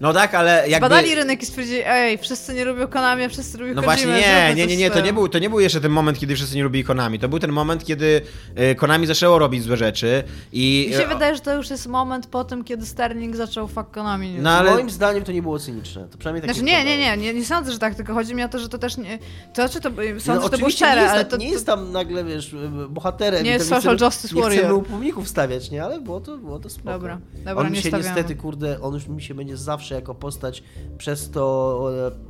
[0.00, 0.88] No tak, ale jakby...
[0.88, 4.20] Badali rynek i stwierdzili, ej, wszyscy nie lubią Konami, a wszyscy lubią No Kojimę, właśnie
[4.20, 6.56] nie, nie, nie, nie, to nie, był, to nie był jeszcze ten moment, kiedy wszyscy
[6.56, 7.18] nie lubili Konami.
[7.18, 8.20] To był ten moment, kiedy
[8.54, 10.86] e, Konami zaczęło robić złe rzeczy i...
[10.90, 14.36] Mi się wydaje, że to już jest moment po tym, kiedy Sterling zaczął fuck Konami.
[14.38, 14.70] No ale...
[14.70, 16.08] Moim zdaniem to nie było cyniczne.
[16.10, 18.42] To przynajmniej tak Znaczy nie, nie, nie, nie, nie sądzę, że tak, tylko chodzi mi
[18.42, 19.18] o to, że to też nie...
[19.54, 21.36] To znaczy, to, sądzę, No, że to było oczywiście szczere, nie jest, ale tam, to...
[21.36, 22.54] nie jest tam nagle, wiesz,
[22.88, 23.44] bohaterem.
[23.44, 24.86] Nie jest tak social chcemy- justice Nie chcemy warrior.
[24.86, 25.84] pomników stawiać, nie?
[25.84, 26.90] Ale było to, było to spoko.
[26.90, 30.14] Dobra, dobra, on mi nie się niestety, kurde, on już mi się będzie zawsze jako
[30.14, 30.62] postać
[30.98, 31.44] przez to,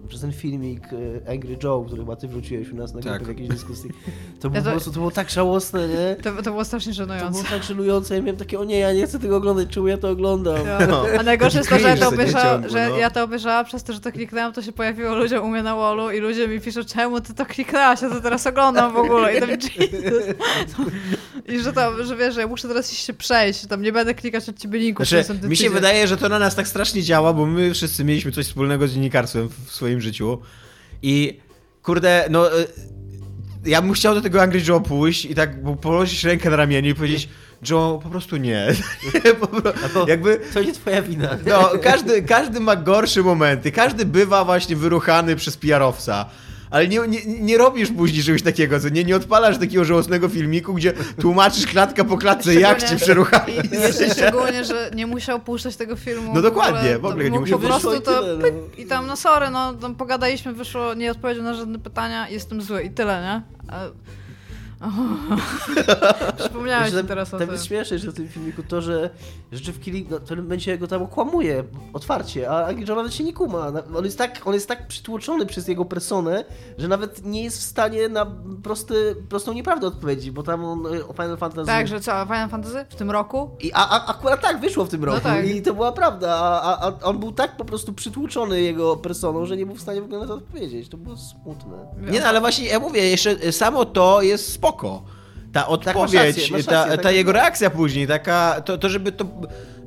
[0.04, 0.82] e, przez ten filmik
[1.26, 3.24] e, Angry Joe, który chyba ty wróciłeś u nas na Tak.
[3.24, 3.90] w jakiejś dyskusji.
[4.40, 6.16] To było Ja to- po prostu, to było tak żałosne, nie?
[6.22, 7.30] To, to było strasznie To żenujące.
[7.30, 9.98] było tak żenujące, ja miałem takie, o nie, ja nie chcę tego oglądać, czemu ja
[9.98, 10.56] to oglądam?
[10.88, 11.04] No.
[11.18, 12.96] A najgorsze jest to, że ja to, ciągło, że no.
[12.96, 15.76] ja to obejrzałam przez to, że to kliknęłam, to się pojawiło ludziom u mnie na
[15.76, 19.36] wallu i ludzie mi piszą, czemu ty to kliknęłaś, ja to teraz oglądam w ogóle.
[19.36, 19.50] I tam.
[21.48, 24.14] I że tam, że wiesz, że ja muszę teraz iść się przejść, tam nie będę
[24.14, 25.06] klikać od ciebie linków.
[25.08, 28.32] Znaczy, mi się wydaje, że to na nas tak strasznie działa, bo my wszyscy mieliśmy
[28.32, 30.38] coś wspólnego z dziennikarstwem w swoim życiu.
[31.02, 31.40] I
[31.82, 32.58] kurde, no.
[32.60, 32.64] e,
[33.66, 36.90] Ja bym chciał do tego Angry Joe pójść i tak po- położyć rękę na ramieniu
[36.90, 37.28] i powiedzieć,
[37.70, 38.66] Joe, po prostu nie.
[39.40, 39.72] po pro...
[40.08, 40.40] Jakby.
[40.54, 41.38] To nie twoja wina.
[41.46, 46.24] No, każdy, każdy ma gorsze momenty, każdy bywa właśnie wyruchany przez PR-owca.
[46.70, 50.74] Ale nie, nie, nie robisz później czegoś takiego, co nie, nie odpalasz takiego żałosnego filmiku,
[50.74, 53.54] gdzie tłumaczysz klatka po klatce, jak cię przeruchali.
[53.86, 56.32] Jeszcze szczególnie, że nie musiał puszczać tego filmu.
[56.34, 58.48] No dokładnie, w ogóle nie musiał Po prostu to tyle, no.
[58.78, 62.82] i tam, no sorry, no tam pogadaliśmy, wyszło, nie odpowiedział na żadne pytania, jestem zły
[62.82, 63.42] i tyle, nie?
[66.38, 67.50] Przypomniałeś tam- teraz o tym.
[67.50, 69.10] jest śmieszne że w tym filmiku to, że
[69.52, 73.72] że w Killing, no, momencie go tam okłamuje otwarcie, a Joe nawet się nie kuma.
[73.96, 76.44] On jest tak, on jest tak przytłoczony przez jego personę,
[76.78, 78.26] że nawet nie jest w stanie na
[78.62, 81.66] prosty, prostą nieprawdę odpowiedzieć, bo tam on y, o Final Fantasy...
[81.66, 83.50] Tak, że co, Final Fantasy w tym roku?
[83.60, 85.46] I, a, a akurat tak wyszło w tym roku tak.
[85.46, 89.56] i to była prawda, a, a, on był tak po prostu przytłuczony jego personą, że
[89.56, 90.88] nie był w stanie w ogóle na to odpowiedzieć.
[90.88, 91.76] To było smutne.
[92.10, 94.69] Nie no, ale właśnie ja mówię, jeszcze samo to jest spoko.
[95.52, 99.12] Ta odpowiedź, rację, masz ta, rację, ta tak- jego reakcja później, taka, to, to żeby
[99.12, 99.24] to,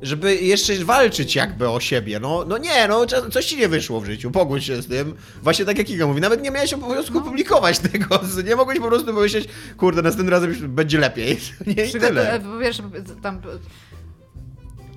[0.02, 4.00] żeby jeszcze walczyć jakby o siebie, no, no nie, no co- coś ci nie wyszło
[4.00, 5.14] w życiu, pogódź się z tym.
[5.42, 9.14] Właśnie tak jak Iga mówi, nawet nie miałeś obowiązku publikować tego, nie mogłeś po prostu
[9.14, 11.40] pomyśleć, kurde, następnym razem będzie lepiej,
[11.76, 12.40] nie i tyle.
[13.22, 13.40] tam...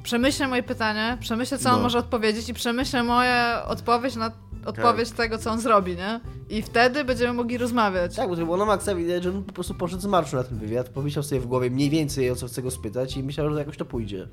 [0.04, 1.82] Przemyślę moje pytanie, przemyślę, co on No.
[1.82, 4.32] może odpowiedzieć i przemyślę moje odpowiedź na
[4.66, 6.20] odpowiedź tego, co on zrobi, nie?
[6.50, 8.16] I wtedy będziemy mogli rozmawiać.
[8.16, 10.44] Tak, bo to było na maksa widać, że on po prostu poszedł z marszu na
[10.44, 13.50] ten wywiad, pomyślał sobie w głowie mniej więcej o co chce go spytać i myślał,
[13.54, 14.28] że jakoś to pójdzie.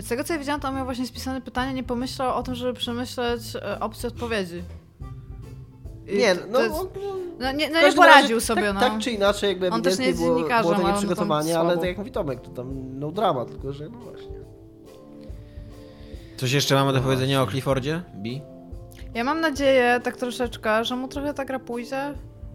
[0.00, 2.54] Z tego co ja widziałam, to on miał właśnie spisane pytanie, nie pomyślał o tym,
[2.54, 4.62] żeby przemyśleć e, opcję odpowiedzi.
[6.06, 6.86] I Nie, no, jest- on,
[7.40, 8.80] no nie, no nie poradził razie, sobie, tak, no.
[8.80, 11.84] Tak czy inaczej, jakby On też nie jest było, dziennikarzem, było tam nieprzygotowanie, ale tak
[11.84, 14.42] jak mówi Tomek, to tam no drama, tylko że no właśnie.
[16.36, 18.02] Coś jeszcze mamy do powiedzenia o Cliffordzie?
[18.14, 18.42] Bi?
[19.14, 21.96] Ja mam nadzieję, tak troszeczkę, że mu trochę ta gra pójdzie.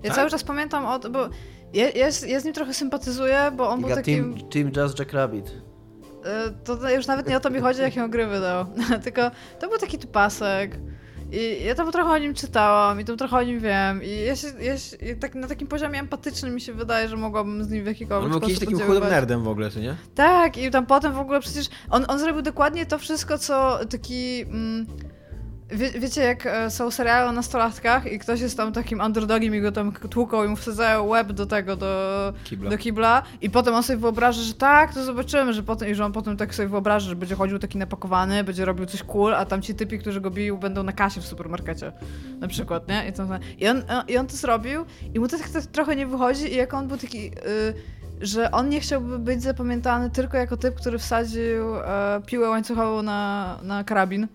[0.04, 0.16] Ja Tak?
[0.16, 1.30] cały czas pamiętam o bo
[1.74, 4.36] ja, ja, z- ja z nim trochę sympatyzuję, bo on był takim...
[4.50, 5.52] Team, team Just Jack Rabbit.
[6.26, 8.66] e, To już nawet nie o to mi chodzi, jakie on gry wydał.
[9.04, 10.80] Tylko to był taki typasek.
[11.32, 14.04] I ja tam trochę o nim czytałam i tam trochę o nim wiem.
[14.04, 17.64] I ja się, ja się tak, na takim poziomie empatycznym mi się wydaje, że mogłabym
[17.64, 19.96] z nim w jakikolwiek On był kiedyś sposób takim chudym nerdem w ogóle, co nie?
[20.16, 24.42] Tak, i tam potem w ogóle przecież on, on zrobił dokładnie to wszystko, co taki.
[24.42, 24.86] Mm,
[25.72, 29.62] wie, wiecie, jak e, są seriale o nastolatkach i ktoś jest tam takim underdogiem i
[29.62, 32.70] go tam tłuką i mu wsadzają łeb do tego, do Kibla.
[32.70, 36.06] do kibla i potem on sobie wyobraża, że tak, to zobaczymy, że potem, i że
[36.06, 39.46] on potem tak sobie wyobraża, że będzie chodził taki napakowany, będzie robił coś cool, a
[39.46, 41.92] tam ci typi, którzy go biją, będą na kasie w supermarkecie,
[42.40, 43.08] na przykład, nie?
[43.10, 46.08] I, to, i, on, i on to zrobił i mu to tak, tak trochę nie
[46.08, 47.28] wychodzi i jak on był taki...
[47.28, 53.02] y, że on nie chciałby być zapamiętany tylko jako typ, który wsadził e, piłę łańcuchową
[53.02, 54.28] na, na karabin.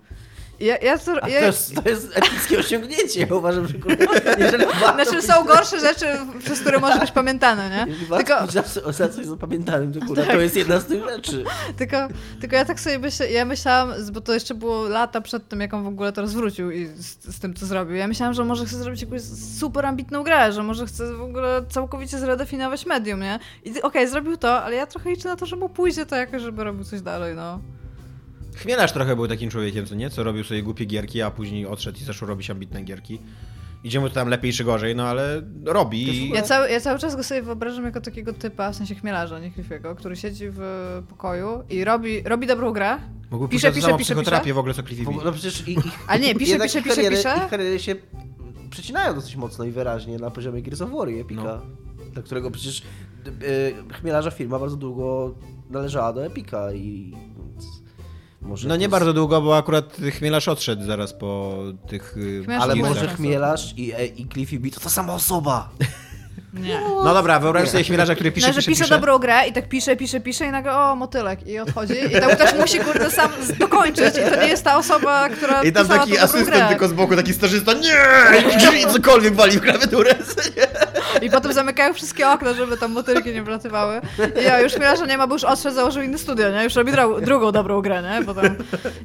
[0.63, 3.21] Ja, ja, ja, to, jest, to jest epickie osiągnięcie.
[3.21, 4.07] Ja uważam, że kurde,
[4.39, 6.07] jeżeli warto Znaczy są gorsze rzeczy,
[6.45, 7.93] przez które może być pamiętane, nie?
[7.93, 10.35] Jeżeli Tylko, być za, za coś zapamiętanym, to kurde, Tak.
[10.35, 11.45] to jest jedna z tych rzeczy.
[11.79, 11.97] tylko,
[12.41, 15.75] tylko ja tak sobie myślę, ja myślałam, bo to jeszcze było lata przed tym, jak
[15.75, 17.97] on w ogóle to rozwrócił i z, z tym, co zrobił.
[17.97, 19.23] Ja myślałam, że może chce zrobić jakąś
[19.61, 23.39] super ambitną grę, że może chce w ogóle całkowicie zredefiniować medium, nie?
[23.65, 26.43] I okej, zrobił to, ale ja trochę liczę na to, że mu pójdzie to jakoś,
[26.43, 27.59] żeby robił coś dalej, no.
[28.63, 30.11] Chmielarz trochę był takim człowiekiem, co nie?
[30.11, 33.19] Co robił sobie głupie gierki, a później odszedł i zaczął robić ambitne gierki.
[33.85, 36.03] Idzie mu to tam lepiej czy gorzej, no ale robi.
[36.09, 39.39] i- Ja cały, ja cały czas go sobie wyobrażam jako takiego typa, w sensie chmielarza,
[39.39, 40.61] nie Cliffiego, który siedzi w
[41.09, 42.97] pokoju i robi, robi dobrą grę,
[43.31, 44.55] Mógłby pisze, pisze, pisze, pisze, pisze, psychoterapię pisze.
[44.55, 47.35] w ogóle co Cliffy no przecież ich, Ale nie, pisze, pisze, pisze, pisze.
[47.45, 47.95] Ich kariery się
[48.71, 52.11] przecinają dosyć mocno i wyraźnie na poziomie Gears of War i Epica, No.
[52.13, 52.83] dla którego przecież
[53.27, 55.35] y, Chmielarza firma bardzo długo
[55.71, 57.13] należała do Epica i
[58.43, 62.17] może No nie bardzo długo, bo akurat Chmielarz odszedł zaraz po tych...
[62.17, 63.17] y, Chmielarz Ale nie może będzie.
[63.17, 65.69] Chmielarz i, e, i Cliffy B to ta sama osoba.
[66.53, 66.81] Nie.
[67.05, 68.95] No dobra, wyobraź sobie Chmielarza, który pisze, no, że pisze, pisze, pisze.
[68.95, 72.31] dobrą grę i tak pisze, pisze, pisze i nagle o, motylek i odchodzi i tam
[72.31, 76.19] ktoś musi kurde sam dokończyć i to nie jest ta osoba, która I tam taki
[76.19, 76.69] asystent grę.
[76.69, 78.81] tylko z boku, taki starzysta, nie!
[78.81, 80.15] I cokolwiek wali w klawiaturę.
[81.23, 84.01] I potem zamykają wszystkie okna, żeby tam motylki nie wlatywały.
[84.41, 86.65] I ja już chwila, że nie ma, bo już odszedł, założył inne studio, nie?
[86.65, 88.27] Już robi dro- drugą dobrą grę, nie?
[88.27, 88.57] Potem...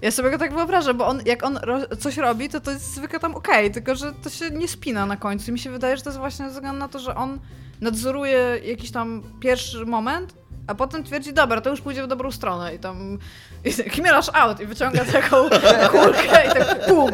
[0.02, 2.96] Ja sobie go tak wyobrażam, bo on, jak on ro- coś robi, to to jest
[2.96, 5.50] zwykle tam okej, tylko że to się nie spina na końcu.
[5.52, 7.40] I mi się wydaje, że to jest właśnie ze względu na to, że on
[7.82, 10.34] nadzoruje jakiś tam pierwszy moment,
[10.68, 13.18] a potem twierdzi, dobra, to już pójdzie w dobrą stronę i tam
[13.66, 15.36] i chmielasz out i wyciąga taką
[15.92, 17.12] kulkę i tak pum.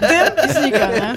[0.00, 1.14] Dym i znika, nie?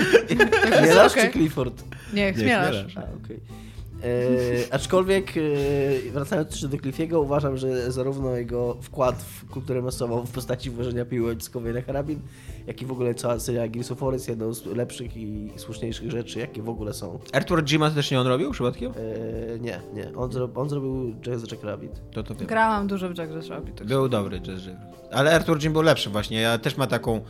[0.78, 1.24] Chmielarz okej.
[1.26, 1.84] czy Clifford?
[2.14, 2.70] Nie, chmielasz.
[2.70, 2.98] Chmielarz.
[2.98, 3.63] A, okej.
[4.04, 10.26] E, aczkolwiek e, wracając jeszcze do Cliffiego, uważam, że zarówno jego wkład w kulturę masową
[10.26, 12.20] w postaci włożenia piły ociskowej na karabin,
[12.68, 16.12] jak i w ogóle cała seria Gears of War jest jedną z lepszych i słuszniejszych
[16.12, 17.20] rzeczy, jakie w ogóle są.
[17.34, 18.92] Arthur Jima też nie on robił przypadkiem?
[18.92, 20.16] E, nie, nie.
[20.16, 22.02] On, zro, on zrobił Jazz Jack Rabbit.
[22.12, 22.48] To to wiem.
[22.48, 23.84] Grałam dużo w Jack the Rabbit.
[23.84, 24.78] Był dobry Jazz Jack.
[25.12, 26.42] Ale Arthur Jim był lepszy właśnie.
[26.42, 27.22] Ja też ma taką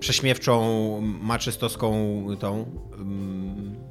[0.00, 2.64] prześmiewczą, maczystowską tą
[2.98, 3.89] um,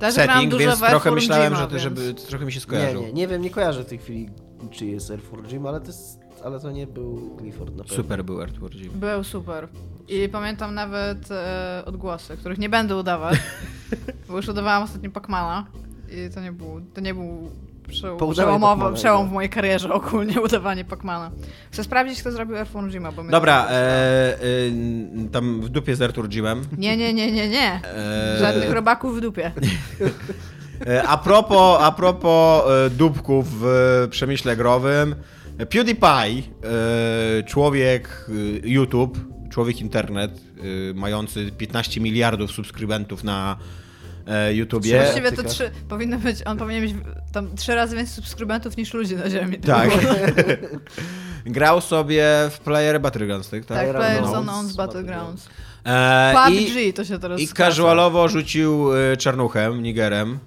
[0.00, 3.02] Też setting, więc trochę myślałem, że, to, więc- żeby trochę mi się Nie, skojarzył.
[3.02, 4.28] nie, nie wiem, nie kojarzę w tej chwili,
[4.70, 7.96] czy jest Air Force Gym, ale to, jest, ale to nie był Clifford na pewno.
[7.96, 8.92] Super był Arthur Jim.
[8.94, 9.68] Był super.
[10.08, 13.38] I pamiętam nawet e, odgłosy, których nie będę udawać,
[14.28, 15.66] bo już udawałam ostatnio Pacmana
[16.10, 17.50] i to nie był, to nie był
[17.90, 19.30] przeł- przełomowy, przełom no.
[19.30, 21.30] w mojej karierze ogólnie udawanie Pacmana.
[21.70, 24.38] Chcę sprawdzić, kto zrobił Airform Gyma, bo Dobra, e, e,
[25.32, 26.62] tam w dupie z Jimem.
[26.78, 27.80] Nie, nie, nie, nie, nie.
[27.84, 29.52] E, Żadnych robaków w dupie.
[30.86, 33.64] E, A propos, a propos e, dupków w
[34.10, 35.14] przemyśle growym,
[35.70, 36.42] PewDiePie,
[37.46, 38.30] człowiek
[38.64, 39.18] YouTube,
[39.50, 40.40] człowiek internet,
[40.94, 43.56] mający 15 miliardów subskrybentów na
[44.30, 45.00] e, YouTubie.
[45.00, 46.94] Właściwie to trzy, powinno być, on powinien mieć
[47.32, 49.58] tam trzy razy więcej subskrybentów niż ludzi na ziemi.
[49.58, 49.90] Tak.
[51.46, 53.64] Grał sobie w Player Battlegrounds, tak?
[53.64, 55.48] Tak, Player Players Unknowns Battlegrounds.
[55.86, 60.38] E, I, PUBG to się teraz I casualowo rzucił e, czarnuchem, nigerem.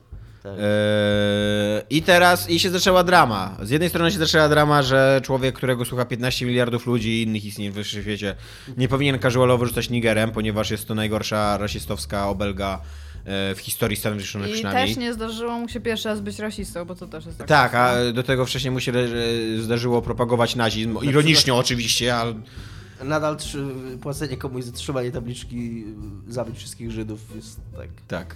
[0.43, 0.51] Tak.
[0.59, 3.57] E, I teraz i się zaczęła drama.
[3.61, 7.45] Z jednej strony się zaczęła drama, że człowiek, którego słucha 15 miliardów ludzi i innych
[7.45, 8.35] istnień w świecie,
[8.77, 12.81] nie powinien casualowo rzucać nigerem, ponieważ jest to najgorsza rasistowska obelga
[13.25, 14.87] w historii Stanów Zjednoczonych I przynajmniej.
[14.87, 17.47] też nie zdarzyło mu się pierwszy raz być rasistą, bo to też jest tak.
[17.47, 19.05] Tak, a do tego wcześniej mu się e,
[19.61, 20.97] zdarzyło propagować nazizm.
[21.01, 22.33] Ironicznie oczywiście, ale
[23.03, 23.65] Nadal trzy,
[24.01, 25.85] płacenie komuś za trzymanie tabliczki
[26.29, 28.35] y, zabić wszystkich Żydów jest tak tak.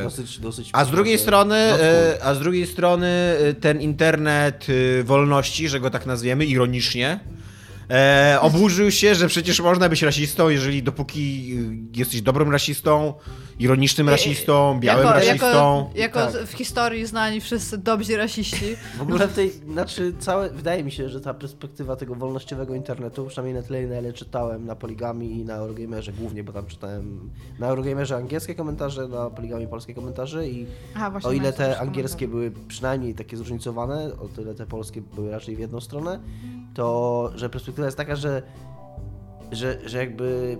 [0.00, 0.70] e, dosyć, dosyć...
[0.72, 4.66] A z drugiej strony, not e, a z drugiej strony e, ten internet
[5.00, 7.20] e, wolności, że go tak nazwiemy, ironicznie,
[7.90, 11.54] e, oburzył się, że przecież można być rasistą, jeżeli dopóki
[11.94, 13.14] e, jesteś dobrym rasistą,
[13.58, 15.90] ironicznym rasistą, białym jako, rasistą.
[15.94, 16.46] Jako, jako Tak.
[16.46, 18.76] w historii znani wszyscy dobrzy rasiści.
[18.98, 23.26] W ogóle w tej, znaczy całe, wydaje mi się, że ta perspektywa tego wolnościowego internetu,
[23.26, 27.30] przynajmniej na tyle, na ile czytałem na Poligami i na Eurogamerze głównie, bo tam czytałem
[27.58, 32.52] na Eurogamerze angielskie komentarze, na Poligami polskie komentarze i Aha, o ile te angielskie były
[32.68, 36.20] przynajmniej takie zróżnicowane, o tyle te polskie były raczej w jedną stronę,
[36.74, 38.42] to że perspektywa jest taka, że,
[39.52, 40.58] że, że jakby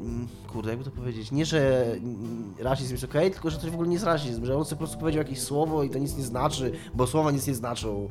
[0.00, 1.86] mm, kurde, jakby to powiedzieć, nie, że
[2.58, 4.84] rasizm jest okej, tylko że to w ogóle nie jest rasizm, że on sobie po
[4.84, 8.08] prostu powiedział jakieś słowo i to nic nie znaczy, bo słowa nic nie znaczą.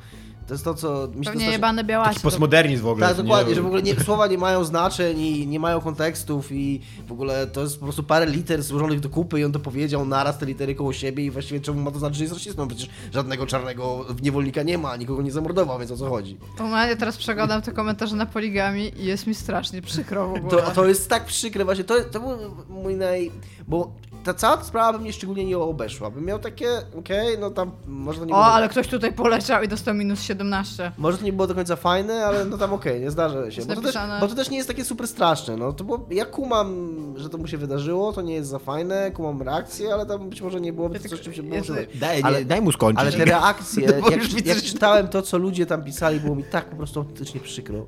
[0.48, 1.84] To jest to, co mi się to Pewnie strasznie- jebane.
[1.84, 3.08] Taki postmodernizm w ogóle.
[3.08, 3.28] Tak, co nie?
[3.30, 7.12] dokładnie, że w ogóle nie, słowa nie mają znaczeń i nie mają kontekstów i w
[7.12, 10.38] ogóle to jest po prostu parę liter złożonych do kupy i on to powiedział naraz
[10.38, 12.68] te litery koło siebie i właściwie czemu ma to znaczyć, że jest rasistą?
[12.68, 16.38] Przecież żadnego czarnego niewolnika nie ma, nikogo nie zamordował, więc o co chodzi?
[16.58, 20.62] To ja teraz przeglądam te komentarze na poligami i jest mi strasznie przykro w ogóle.
[20.64, 22.30] To, to jest tak przykre właśnie, to, to był
[22.70, 23.32] mój naj...
[23.68, 23.92] bo
[24.24, 26.68] ta cała sprawa by mnie szczególnie nie obeszła, bym miał takie,
[27.00, 28.46] okej, no tam może to nie O, było...
[28.46, 30.92] ale ktoś tutaj poleciał i dostał minus 17.
[30.98, 33.66] Może to nie było do końca fajne, ale no tam okej, nie zdarza się.
[33.66, 35.58] Bo to, też, bo to też nie jest takie super straszne.
[35.58, 39.12] No to było, ja kumam, że to mu się wydarzyło, to nie jest za fajne,
[39.12, 41.90] kumam reakcję, ale tam być może nie byłoby to coś, czym się było używać.
[41.96, 43.00] Daj, Ale- daj mu skończyć.
[43.02, 46.76] Ale te reakcje, jak, jak czytałem to, co ludzie tam pisali, było mi tak po
[46.76, 47.86] prostu autentycznie przykro.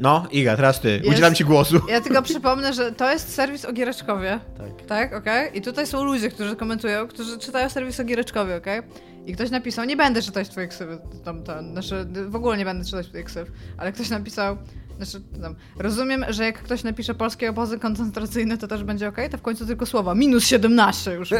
[0.00, 0.90] No, Iga, teraz ty.
[0.90, 1.80] Jest- Udzielam ci głosu.
[1.88, 4.40] Ja tylko przypomnę, że to jest serwis o Giereczkowie.
[4.58, 4.86] Tak.
[4.86, 5.58] Tak, okej?
[5.58, 8.80] I tutaj są ludzie, którzy komentują, którzy czytają serwis o Giereczkowie, okej?
[9.26, 12.84] I ktoś napisał, nie będę czytać twojej ksywy, tam, tam, znaczy w ogóle nie będę
[12.84, 14.56] czytać twoich ksyw, ale ktoś napisał,
[14.96, 19.38] znaczy tam, rozumiem, że jak ktoś napisze polskie obozy koncentracyjne, to też będzie okej, to
[19.38, 21.30] w końcu tylko słowa, minus 17 już.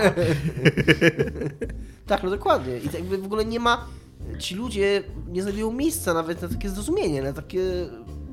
[2.07, 2.79] Tak, no dokładnie.
[2.79, 3.87] I tak jakby w ogóle nie ma.
[4.39, 7.61] Ci ludzie nie znajdują miejsca nawet na takie zrozumienie, na takie.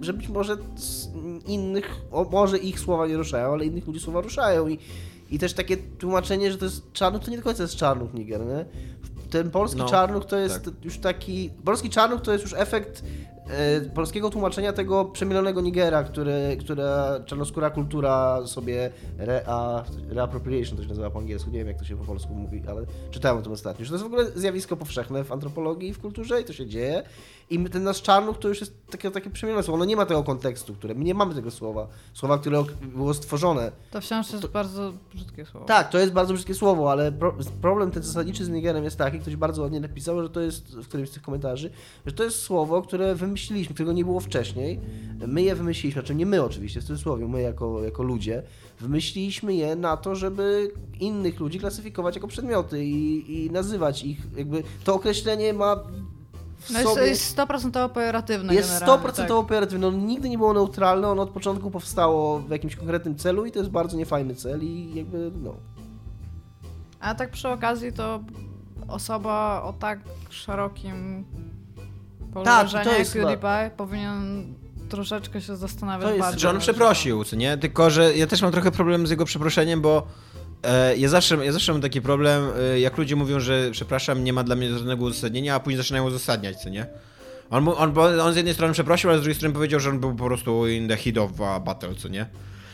[0.02, 1.08] Że być może z
[1.48, 4.68] innych, o, może ich słowa nie ruszają, ale innych ludzi słowa ruszają.
[4.68, 4.80] I,
[5.32, 8.46] I też takie tłumaczenie, że to jest czarnuch, to nie do końca jest czarnuch Niger,
[8.46, 8.66] nie?
[9.30, 10.74] Ten polski No, czarnuch to jest tak.
[10.84, 11.50] już taki.
[11.66, 13.04] Polski czarnuch to jest już efekt
[13.94, 21.10] polskiego tłumaczenia tego przemielonego Nigera, który, która czarnoskóra kultura sobie rea, reappropriation to się nazywa
[21.10, 23.86] po angielsku, nie wiem jak to się po polsku mówi, ale czytałem o tym ostatnio,
[23.86, 26.66] że to jest w ogóle zjawisko powszechne w antropologii i w kulturze i to się
[26.66, 27.04] dzieje
[27.50, 30.24] i ten nasz czarnuch to już jest takie, takie przemielone słowo, ono nie ma tego
[30.24, 33.72] kontekstu, które, my nie mamy tego słowa, słowa, które było stworzone.
[33.92, 35.66] To wciąż jest bardzo brzydkie słowo.
[35.66, 39.20] Tak, to jest bardzo brzydkie słowo, ale pro, problem ten zasadniczy z Nigerem jest taki,
[39.20, 41.70] ktoś bardzo ładnie napisał, że to jest w którymś z tych komentarzy,
[42.06, 44.80] że to jest słowo, które wymyśliliśmy, którego nie było wcześniej.
[45.28, 48.44] My je wymyśliliśmy, znaczy nie my oczywiście, w cudzysłowie, my jako, jako ludzie,
[48.80, 54.64] wymyśliliśmy je na to, żeby innych ludzi klasyfikować jako przedmioty i, i nazywać ich, jakby
[54.84, 55.76] to określenie ma
[56.70, 57.08] No jest, sobie...
[57.08, 59.32] jest 100% pejoratywne Jest generalnie, 100% tak.
[59.32, 63.52] operatywne, ono nigdy nie było neutralne, ono od początku powstało w jakimś konkretnym celu i
[63.52, 65.54] to jest bardzo niefajny cel i jakby no.
[67.00, 68.20] A tak przy okazji to
[68.88, 71.26] osoba o tak szerokim
[72.44, 74.54] Tak, to jest PewDiePie powinien
[74.90, 76.40] troszeczkę się zastanawiać To jest-.
[76.40, 77.58] Że on przeprosił, co nie?
[77.58, 80.08] Tylko, że ja też mam trochę problem z jego przeproszeniem, bo
[80.64, 84.34] e, ja, zawsze, ja zawsze mam taki problem, e, jak ludzie mówią, że przepraszam, nie
[84.34, 86.86] ma dla mnie żadnego uzasadnienia, a później zaczynają uzasadniać, co nie?
[87.50, 90.16] On, on, on z jednej strony przeprosił, ale z drugiej strony powiedział, że on był
[90.16, 91.32] po prostu in the heat of
[91.66, 92.26] battle, co nie?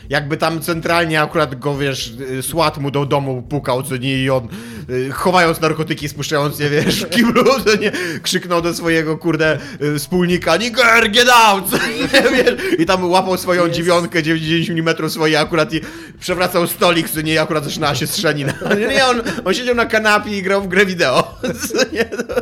[0.10, 4.30] Jakby tam centralnie akurat go, wiesz, y, SWAT mu do domu pukał, co nie, i
[4.30, 4.48] on
[4.90, 7.92] y, chowając narkotyki, spuszczając je, wiesz, w kiblu, co nie,
[8.22, 13.38] krzyknął do swojego, kurde, y, wspólnika, Niger, get out, co nie, wiesz, i tam łapał
[13.38, 13.76] swoją Jest.
[13.76, 15.82] dziewiątkę 90 mm swoje akurat i
[16.20, 18.54] przewracał stolik, co nie, i akurat zaczynała się strzelina.
[18.80, 22.36] Nie, nie, on, on siedział na kanapie i grał w grę wideo, co nie, no.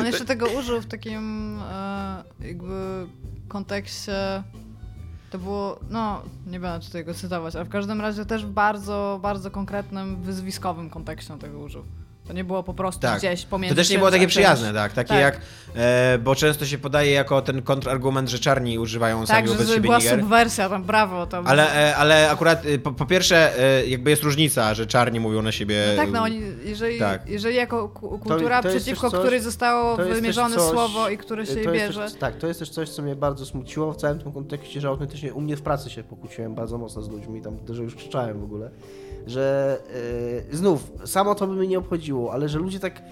[0.00, 3.06] On jeszcze tego użył w takim e, jakby
[3.48, 4.42] kontekście.
[5.36, 9.18] To było, no, nie będę tutaj go cytować, ale w każdym razie też w bardzo,
[9.22, 11.84] bardzo konkretnym, wyzwiskowym kontekście on tego użył.
[12.26, 13.18] To nie było po prostu Tak.
[13.18, 13.74] gdzieś pomiędzy.
[13.74, 14.92] To też nie było takie przyjazne, tak?
[14.92, 15.20] Takie Tak.
[15.20, 15.40] jak,
[15.76, 19.66] e, bo często się podaje jako ten kontrargument, że czarni używają Tak, sami że wobec
[19.68, 20.20] to siebie była niger.
[20.20, 21.26] subwersja, tam brawo.
[21.26, 21.46] Tam.
[21.46, 25.42] Ale, e, ale akurat e, po, po pierwsze, e, jakby jest różnica, że czarni mówią
[25.42, 25.84] na siebie.
[25.96, 27.28] No tak, no oni, jeżeli, tak.
[27.28, 31.18] jeżeli jako ku- kultura, to jest przeciwko coś- której zostało to wymierzone coś- słowo i
[31.18, 32.00] które się to bierze.
[32.04, 34.88] Też, tak, to jest też coś, co mnie bardzo smuciło w całym tym kontekście, że
[34.88, 38.40] autentycznie u mnie w pracy się pokłóciłem bardzo mocno z ludźmi, tam, że już krzyczałem
[38.40, 38.70] w ogóle,
[39.26, 39.76] że
[40.50, 43.02] yy, znów, samo to by mnie nie obchodziło, ale że ludzie tak,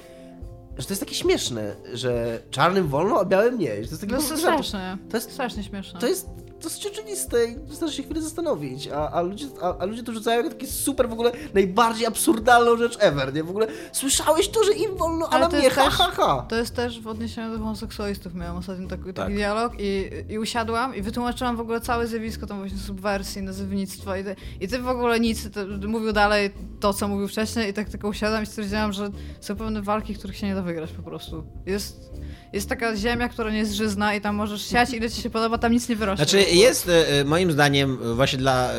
[0.78, 3.68] że to jest takie śmieszne, że czarnym wolno, a białym nie.
[3.68, 4.98] Że to jest takie No to strasznie.
[5.10, 6.00] To jest, Strasznie śmieszne.
[6.00, 6.28] to jest
[6.62, 10.36] dosyć oczywiste i wystarczy się chwilę zastanowić, a, a, ludzie, a, a ludzie to rzucają
[10.36, 13.44] jako takie super w ogóle najbardziej absurdalną rzecz ever, nie?
[13.44, 15.94] W ogóle słyszałeś to, że im wolno, a Ale nam to nie, jest ha, też-
[15.94, 16.46] ha, ha.
[16.48, 18.34] To jest też w odniesieniu do homoseksualistów.
[18.34, 19.34] Miałam ostatnio taki, taki Tak.
[19.34, 24.24] dialog i, i usiadłam i wytłumaczyłam w ogóle całe zjawisko tam właśnie subwersji, nazywnictwa i
[24.24, 26.50] ty, i ty w ogóle nic, ty, mówił dalej
[26.80, 30.36] to, co mówił wcześniej i tak tylko usiadłam i stwierdziłam, że są pewne walki, których
[30.36, 31.44] się nie da wygrać po prostu.
[31.66, 32.10] Jest,
[32.52, 35.58] jest taka ziemia, która nie jest żyzna i tam możesz siać ile ci się podoba,
[35.58, 36.24] tam nic nie wyrośnie.
[36.24, 38.70] Znaczy jest e, e, moim zdaniem e, właśnie dla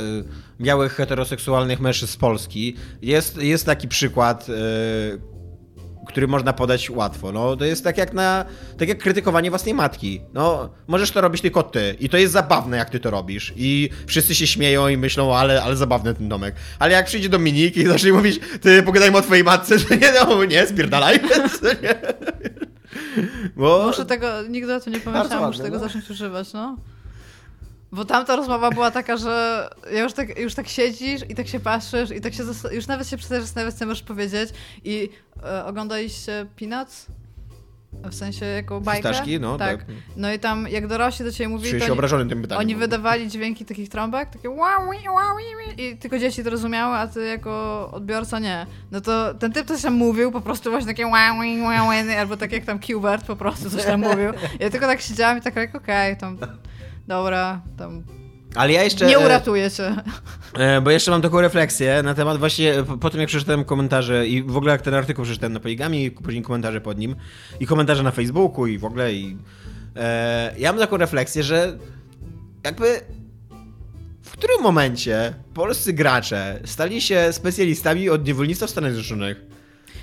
[0.61, 4.47] białych heteroseksualnych mężczyzn z Polski jest, jest taki przykład,
[6.07, 7.31] który można podać łatwo.
[7.31, 8.45] No, to jest tak jak na
[8.77, 10.21] tak jak krytykowanie własnej matki.
[10.33, 13.89] No, możesz to robić tylko ty i to jest zabawne jak ty to robisz i
[14.07, 16.55] wszyscy się śmieją i myślą, ale, ale zabawny ten domek.
[16.79, 20.45] Ale jak przyjdzie Dominik i zacznie mówić, ty pogadajmy o twojej matce, to nie, no
[20.45, 21.19] nie, spierdalaj.
[21.83, 21.95] Nie.
[23.55, 23.83] Bo...
[23.87, 25.83] Muszę tego, nigdy o tym nie pomyślałam, ładne, muszę tego no.
[25.83, 26.77] zacząć używać, no.
[27.91, 31.59] Bo tamta rozmowa była taka, że ja już tak, już tak siedzisz i tak się
[31.59, 34.49] patrzysz i tak się już nawet się przestajesz zastanawiać, co możesz powiedzieć
[34.83, 35.09] i
[35.43, 37.07] e, oglądaliście Peanuts?
[38.03, 39.09] W sensie jako bajkę?
[39.09, 39.39] Fistaszki?
[39.39, 39.85] No, tak.
[40.17, 42.59] No i tam jak dorośli do ciebie mówili, Czuję się tym pytaniem.
[42.59, 45.37] oni wydawali dźwięki takich trąbek, takie wow, wow,
[45.77, 48.65] i tylko dzieci to rozumiały, a ty jako odbiorca nie.
[48.91, 52.51] No to ten typ coś tam mówił, po prostu właśnie takie wow, wow, albo tak
[52.51, 54.31] jak tam Qbert po prostu coś tam mówił.
[54.59, 56.37] Ja tylko tak siedziałam i tak jak okej, tam
[57.07, 58.03] dobra, tam
[58.55, 59.05] Ale ja jeszcze...
[59.05, 59.95] nie e, uratuje cię.
[60.57, 64.27] E, Bo jeszcze mam taką refleksję na temat właśnie, po- po tym jak przeczytałem komentarze
[64.27, 67.15] i w ogóle jak ten artykuł przeczytałem na Poligami i później komentarze pod nim
[67.59, 69.37] i komentarze na Facebooku i w ogóle i
[69.95, 71.77] e, ja mam taką refleksję, że
[72.63, 73.01] jakby
[74.23, 79.41] w którym momencie polscy gracze stali się specjalistami od niewolnictwa w Stanach Zjednoczonych?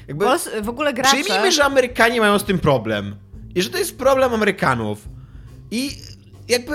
[0.09, 1.17] Jakby, Pols- w ogóle gracze...
[1.17, 3.17] Przyjmijmy, że Amerykanie mają z tym problem.
[3.55, 5.09] I że to jest problem Amerykanów.
[5.71, 5.91] I
[6.49, 6.75] jakby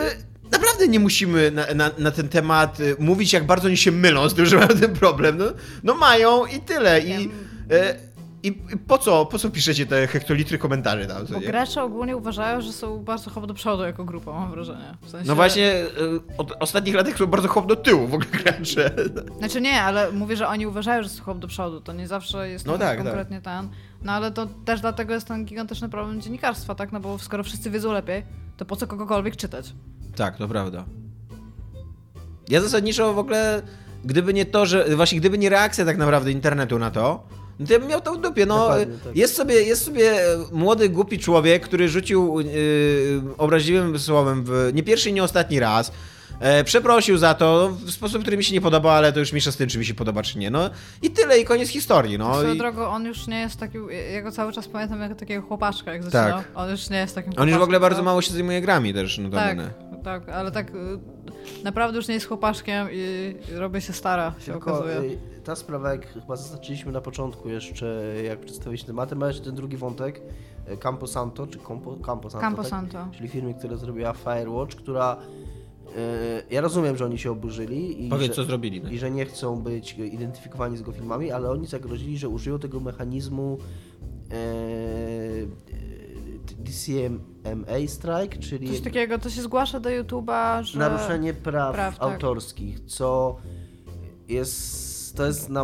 [0.52, 4.30] naprawdę nie musimy na, na, na ten temat y, mówić, jak bardzo oni się mylą
[4.30, 5.38] z tym, że mają ten problem.
[5.38, 5.46] No,
[5.84, 7.02] no mają i tyle.
[7.02, 7.30] I,
[7.72, 8.08] e,
[8.44, 11.26] i, I po co, po co piszecie te hektolitry komentarzy tam?
[11.32, 14.98] Bo gracze ogólnie uważają, że są bardzo hop do przodu jako grupa, mam wrażenie.
[15.02, 15.28] W sensie...
[15.28, 18.92] No właśnie, y, od ostatnich lat są bardzo chłop do tyłu w ogóle gracze.
[19.38, 21.82] Znaczy nie, ale mówię, że oni uważają, że są hop do przodu.
[21.82, 23.70] To nie zawsze jest No no tak, konkretnie ten.
[24.04, 26.92] No ale to też dlatego jest ten gigantyczny problem dziennikarstwa, tak?
[26.92, 28.24] No bo skoro wszyscy wiedzą lepiej,
[28.58, 29.74] to po co kogokolwiek czytać?
[30.16, 30.86] Tak, to prawda.
[32.50, 33.62] Ja zasadniczo w ogóle,
[34.06, 37.24] gdyby nie to, że właśnie gdyby nie reakcja tak naprawdę internetu na to,
[37.60, 38.46] no to ja bym miał to w dupie.
[38.46, 39.16] No, Dokładnie, tak.
[39.16, 40.20] jest, sobie, jest sobie
[40.52, 45.92] młody, głupi człowiek, który rzucił yy, obraźliwym słowem w nie pierwszy i nie ostatni raz.
[46.40, 49.52] E, przeprosił za to w sposób, który mi się nie podoba, ale to już mniejsza
[49.52, 50.50] z tym, czy mi się podoba, czy nie.
[50.52, 50.70] No
[51.02, 52.18] i tyle, i koniec historii.
[52.18, 53.78] No, Swoją i drogą, on już nie jest taki,
[54.14, 56.38] ja go cały czas pamiętam jako takiego chłopaczka, jak zaczynał.
[56.38, 56.48] Tak.
[56.56, 58.94] On już nie jest takim on już w ogóle bardzo co- mało się zajmuje grami
[58.94, 59.58] też, no Tak,
[60.04, 60.74] tak, ale tak y,
[61.64, 64.98] naprawdę już nie jest chłopaczkiem i robię się stara, się Tylko okazuje.
[65.12, 69.56] y, ta sprawa, jak chyba zaznaczyliśmy na początku jeszcze, jak przedstawiliśmy tematy, ma jeszcze ten
[69.56, 70.22] drugi wątek,
[70.74, 72.70] y, Campo Santo, czy Campo, Campo Santo, Campo tak?
[72.70, 73.08] Santo.
[73.18, 75.18] czyli firmy, która zrobiła Firewatch, która...
[75.98, 78.82] y, Ja rozumiem, że oni się oburzyli i, Powiedz, że, co zrobili.
[78.82, 78.90] No.
[78.90, 82.80] i że nie chcą być identyfikowani z jego filmami, ale oni zagrozili, że użyją tego
[82.80, 83.58] mechanizmu
[84.32, 84.38] e,
[86.58, 90.80] DCMA strike, czyli Coś takiego, to się zgłasza do YouTube'a, że...
[90.80, 92.12] naruszenie praw, praw, tak.
[92.12, 93.38] autorskich, co
[94.28, 95.64] jest to jest na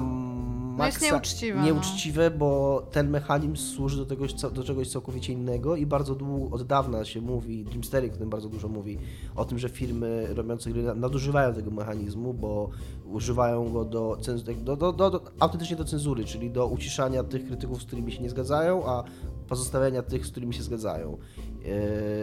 [0.78, 1.65] maksa jest nieuczciwe, no.
[1.65, 6.63] nieuczciwe, bo ten mechanizm służy do, tegoś, do czegoś całkowicie innego i bardzo długo, od
[6.63, 8.97] dawna się mówi, Jim Sterling o tym bardzo dużo mówi,
[9.36, 12.69] o tym, że firmy robiące gry na- nadużywają tego mechanizmu, bo
[13.05, 14.17] używają go do,
[14.63, 18.30] do, do, do autentycznie do cenzury, czyli do uciszania tych krytyków, z którymi się nie
[18.30, 19.03] zgadzają, a
[19.47, 21.17] pozostawiania tych, z którymi się zgadzają.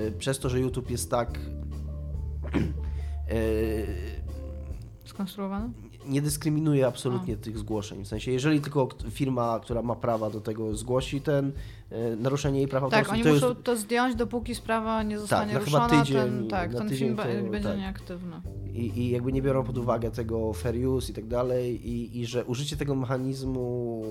[0.05, 1.41] Yy, przez to, że YouTube jest tak
[2.55, 3.87] yy,
[5.05, 5.90] Skonstruowany?
[6.07, 8.05] Nie dyskryminuje absolutnie tych zgłoszeń.
[8.05, 11.53] W sensie, jeżeli tylko firma, która ma prawa do tego zgłosi ten
[11.91, 15.19] e, naruszenie jej praw Tak, autorskich, oni to muszą jest, to zdjąć, dopóki sprawa nie
[15.19, 17.79] zostanie na chyba ruszona, tydzień- ten, tak, na ten tydzień film to- będzie tak.
[17.79, 18.37] nieaktywny.
[18.75, 22.27] i, i jakby nie biorą pod uwagę tego fair use i tak dalej i, i
[22.27, 24.03] że użycie tego mechanizmu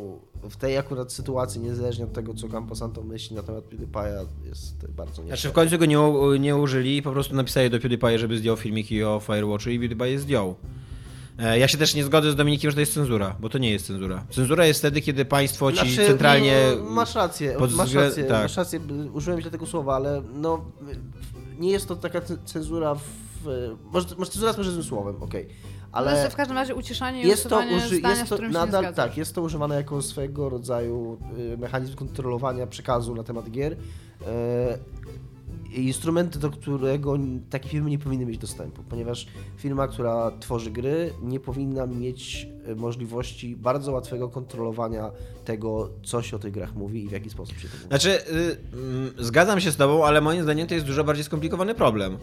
[0.49, 5.21] w tej akurat sytuacji, niezależnie od tego, co Camposanto myśli na temat PewDiePie'a, jest bardzo
[5.21, 5.27] nie.
[5.27, 5.97] Znaczy w końcu go nie,
[6.39, 10.11] nie użyli i po prostu napisali do PewDiePie, żeby zdjął filmiki o Firewatchu i PewDiePie
[10.11, 10.55] je zdjął.
[11.39, 13.71] E, Ja się też nie zgodzę z Dominikiem, że to jest cenzura, bo to nie
[13.71, 14.23] jest cenzura.
[14.29, 16.57] Cenzura jest wtedy, kiedy państwo ci Znaczy, centralnie...
[16.83, 18.43] no, masz rację, pod masz rację, tak.
[18.43, 18.79] masz rację,
[19.13, 20.65] użyłem źle tego słowa, ale no
[21.59, 23.01] nie jest to taka cenzura w...
[23.91, 25.47] Może, może cenzura jest może złym słowem, okej.
[25.91, 28.43] Ale Ale w każdym razie uciszanie i jest to, uży, zdania, jest z to się
[28.43, 28.95] nie nadal, zgadzasz.
[29.09, 31.17] tak, jest to używane jako swego rodzaju
[31.53, 33.75] y, mechanizm kontrolowania przekazu na temat gier.
[35.71, 37.17] Instrumenty, do którego
[37.49, 42.75] takie firmy nie powinny mieć dostępu, ponieważ firma, która tworzy gry, nie powinna mieć y,
[42.75, 45.11] możliwości bardzo łatwego kontrolowania
[45.45, 47.87] tego, co się o tych grach mówi i w jaki sposób się to mówi.
[47.87, 51.75] Znaczy, y, mm, zgadzam się z tobą, ale moim zdaniem to jest dużo bardziej skomplikowany
[51.75, 52.17] problem.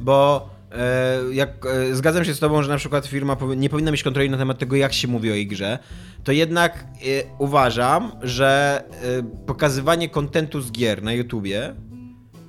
[0.00, 4.02] Bo e, jak e, zgadzam się z tobą, że na przykład firma nie powinna mieć
[4.02, 5.78] kontroli na temat tego, jak się mówi o jej grze,
[6.24, 6.86] to jednak e,
[7.38, 11.74] uważam, że e, pokazywanie kontentu z gier na YouTubie,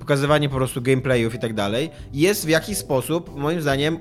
[0.08, 3.98] pokazywanie po prostu gameplayów i tak dalej, jest w jakiś sposób, moim zdaniem, e,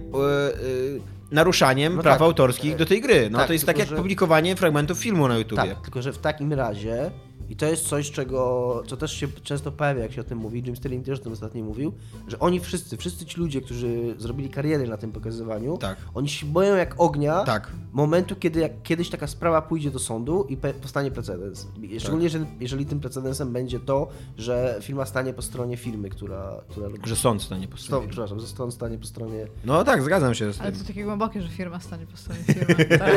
[1.32, 2.22] naruszaniem No praw tak.
[2.22, 3.30] autorskich do tej gry.
[3.30, 5.62] No Tak, to jest tak jak że- publikowanie fragmentów filmu na YouTubie.
[5.64, 7.12] Tak, tylko że w takim razie
[7.50, 10.64] I to jest coś, czego, co też się często pojawia, jak się o tym mówi.
[10.66, 11.93] Jim Sterling też o tym ostatnio mówił,
[12.28, 15.98] że oni wszyscy, wszyscy ci ludzie, którzy zrobili karierę na tym pokazywaniu, Tak.
[16.14, 17.72] oni się boją jak ognia Tak.
[17.93, 21.68] momentu, kiedy jak kiedyś taka sprawa pójdzie do sądu i pe- powstanie precedens.
[22.00, 26.89] Szczególnie, jeżeli, jeżeli tym precedensem będzie to, że firma stanie po stronie firmy, która, która.
[27.06, 28.08] Że sąd stanie po Sto, stronie.
[28.08, 29.48] przepraszam, że stąd stanie po stronie.
[29.66, 30.82] No tak, zgadzam się z Ale tym.
[30.82, 32.98] to takie głębokie, że firma stanie po stronie firmy.
[32.98, 33.14] Tak,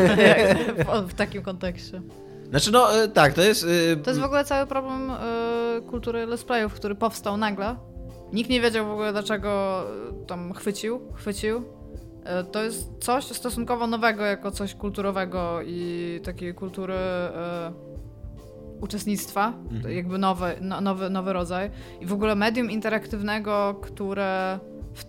[1.06, 2.02] w, w takim kontekście.
[2.50, 3.66] Znaczy no e, tak, to jest...
[3.92, 7.76] e, To jest w ogóle cały problem y, kultury let's playów, który powstał nagle.
[8.32, 9.82] Nikt nie wiedział w ogóle dlaczego
[10.26, 11.62] tam chwycił, chwycił.
[12.52, 16.94] To jest coś stosunkowo nowego jako coś kulturowego i takiej kultury
[18.80, 21.70] uczestnictwa, to jakby nowy, no, nowy, nowy rodzaj.
[22.00, 24.58] I w ogóle medium interaktywnego, które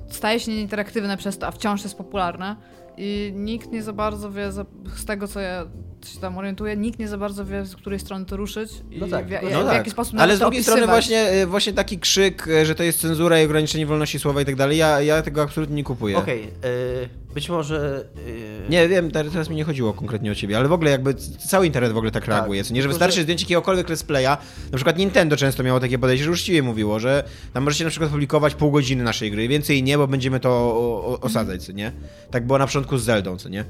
[0.10, 2.56] staje się nieinteraktywne przez to, a wciąż jest popularne.
[2.98, 4.66] I nikt nie za bardzo wie, z
[5.06, 5.66] tego co ja
[6.08, 9.08] się tam orientuję, nikt nie za bardzo wie, z której strony to ruszyć i No
[9.08, 9.74] tak, w, no w, No w tak.
[9.74, 13.00] jaki sposób Ale z drugiej strony właśnie, e, właśnie taki krzyk, e, że to jest
[13.00, 16.18] cenzura i ograniczenie wolności słowa i tak dalej, ja, ja tego absolutnie nie kupuję.
[16.18, 18.06] Okej, y, być może.
[18.28, 21.14] y, Nie wiem, teraz mi nie chodziło konkretnie o ciebie, ale w ogóle jakby
[21.50, 22.64] cały internet w ogóle tak Tak, reaguje.
[22.64, 24.38] Co nie, że wystarczy że- zdjęcie jakiegokolwiek let's playa.
[24.72, 27.24] Na przykład Nintendo często miało takie podejście, że uczciwie mówiło, że
[27.54, 31.06] tam możecie na przykład publikować pół godziny naszej gry, więcej nie, bo będziemy to o,
[31.06, 31.92] o, osadzać, co nie?
[32.32, 33.66] Tak było na początku z Zeldą, co nie?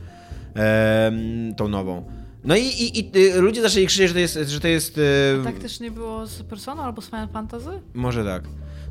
[0.56, 2.21] Ehm, tą nową.
[2.44, 5.02] No i, i, i y, ludzie zaczęli krzyczeć, że to jest, że to jest y,
[5.44, 7.70] Tak też nie było z Persona albo z Final Fantasy?
[7.94, 8.44] może tak.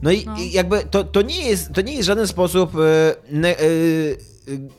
[0.02, 0.36] No i, No.
[0.38, 2.72] i jakby to, to, nie jest, to nie jest w żaden sposób
[3.30, 3.62] ne, e,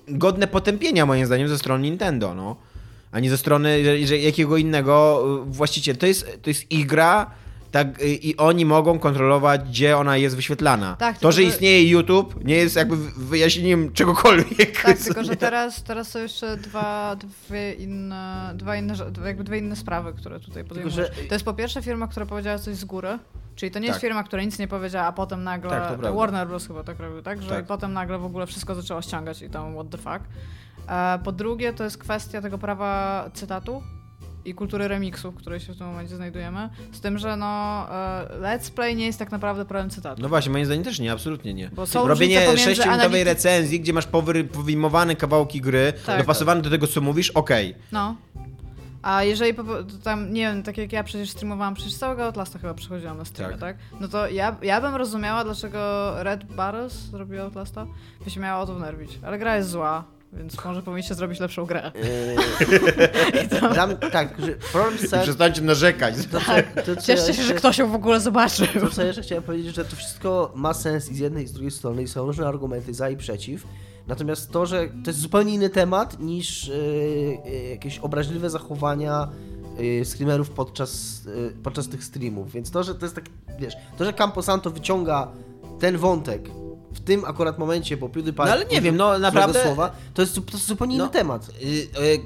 [0.08, 2.56] godne potępienia moim zdaniem ze strony Nintendo, no.
[3.12, 5.98] Ani ze strony że, że jakiego innego właściciela.
[5.98, 7.32] To jest, to jest ich gra
[7.72, 10.96] tak, e, i oni mogą kontrolować, gdzie ona jest wyświetlana.
[10.96, 14.82] Tak, to, że że- istnieje YouTube, nie jest jakby wyjaśnieniem czegokolwiek.
[14.82, 18.94] Tak, tylko że teraz, teraz są jeszcze dwa, dwie inne, dwa inne,
[19.26, 20.96] jakby dwie inne sprawy, które tutaj podejmujesz.
[20.96, 23.20] że- To jest po pierwsze firma, która powiedziała coś z góry,
[23.56, 24.02] czyli to nie jest Tak.
[24.02, 25.70] firma, która nic nie powiedziała, a potem nagle,
[26.02, 26.16] Tak.
[26.16, 26.68] Warner Bros.
[26.68, 27.42] chyba tak robił, tak?
[27.44, 27.66] Że Tak.
[27.66, 30.20] i potem nagle w ogóle wszystko zaczęło ściągać i tam what the fuck.
[30.90, 33.84] E, po drugie to jest kwestia tego prawa cytatu
[34.46, 38.28] i kultury remixu, w której się w tym momencie znajdujemy, z tym, że no e,
[38.42, 40.22] let's play nie jest tak naprawdę prawem cytatu.
[40.22, 41.70] No właśnie, moim zdaniem też nie, absolutnie nie.
[41.74, 44.44] Bo są Robienie różnice pomiędzy 6-minutowej anality- recenzji, gdzie masz powy-
[45.16, 46.18] kawałki gry, Tak.
[46.20, 47.76] dopasowane do tego, co mówisz, okej.
[47.92, 48.16] No.
[49.02, 49.54] A jeżeli
[50.04, 53.58] tam, nie wiem, tak jak ja przecież streamowałam, przecież całego Outlasta chyba przechodziłam na streamie,
[53.58, 53.62] Tak.
[53.62, 53.78] tak?
[54.02, 57.86] No to ja, ja bym rozumiała, dlaczego Red Barrels zrobiła Outlasta,
[58.26, 59.20] by się miała o to wnerwić.
[59.24, 60.04] Ale gra jest zła,
[60.34, 61.92] więc może powinniście zrobić lepszą grę.
[63.62, 66.16] y, Dla mnie- tak, że problem z całym- Przestańcie narzekać.
[66.32, 66.52] to, co,
[66.86, 68.68] to, co Cieszcie ja się, że ktoś ją w ogóle zobaczył.
[68.82, 71.52] To, co jeszcze chciałem powiedzieć, że to wszystko ma sens i z jednej i z
[71.54, 73.68] drugiej strony i są różne argumenty za i przeciw.
[74.08, 76.76] Natomiast to, że to jest zupełnie inny temat niż yy,
[77.46, 79.28] yy, jakieś obraźliwe zachowania
[79.80, 82.52] yy, streamerów podczas, yy, podczas tych streamów.
[82.52, 83.26] Więc to, że to jest tak,
[83.60, 85.28] wiesz, to, że Camposanto wyciąga
[85.80, 86.50] ten wątek
[86.94, 88.44] w tym akurat momencie, bo PewDiePie...
[88.46, 91.50] No ale nie wiem, no naprawdę- Słowa, to, jest, to jest zupełnie inny No, temat.
[91.64, 92.20] Y, y,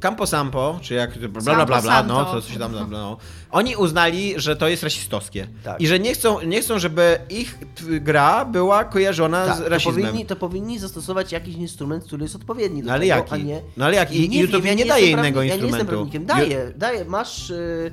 [0.00, 2.84] Campo Sampo, czy jak bla bla bla, bla Campo no to co się tam bla,
[2.84, 3.16] bla, no.
[3.50, 5.48] Oni uznali, że to jest rasistowskie.
[5.64, 5.80] Tak.
[5.80, 7.58] I że nie chcą, nie chcą, żeby ich
[8.00, 10.04] gra była kojarzona Tak, z to, rasizmem.
[10.04, 13.32] powinni, to powinni zastosować jakiś instrument, który jest odpowiedni do No ale tego, jaki?
[13.34, 13.60] a nie...
[13.76, 14.12] No ale jak?
[14.12, 15.90] I- nie YouTube wiem, nie ja daje innego prawnik- Ja nie jestem instrumentu.
[15.90, 16.26] prawnikiem.
[16.26, 17.50] Daje, daje, masz...
[17.50, 17.92] y,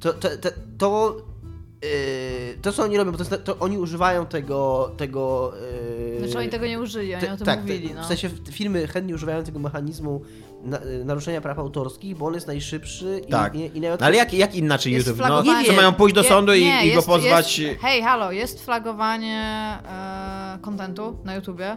[0.00, 0.48] to, to, to,
[0.78, 1.16] to,
[1.84, 4.90] y, to, co oni robią, bo to, jest, to oni używają tego...
[4.96, 5.52] tego
[6.16, 8.02] y, Znaczy oni tego nie użyli, oni te- o tym tak, mówili, te- no.
[8.02, 10.20] W sensie f- firmy chętnie używają tego mechanizmu
[10.64, 13.54] na, y, naruszenia praw autorskich, bo on jest najszybszy Tak.
[13.54, 15.20] i, i, i No ale jak, jak inaczej Jest YouTube?
[15.20, 15.66] No, flagowanie.
[15.66, 17.58] co mają pójść do Je- sądu i, nie, i go jest- pozwać?
[17.58, 19.42] Jest, hej, halo, jest flagowanie
[20.54, 21.76] e, kontentu na YouTubie.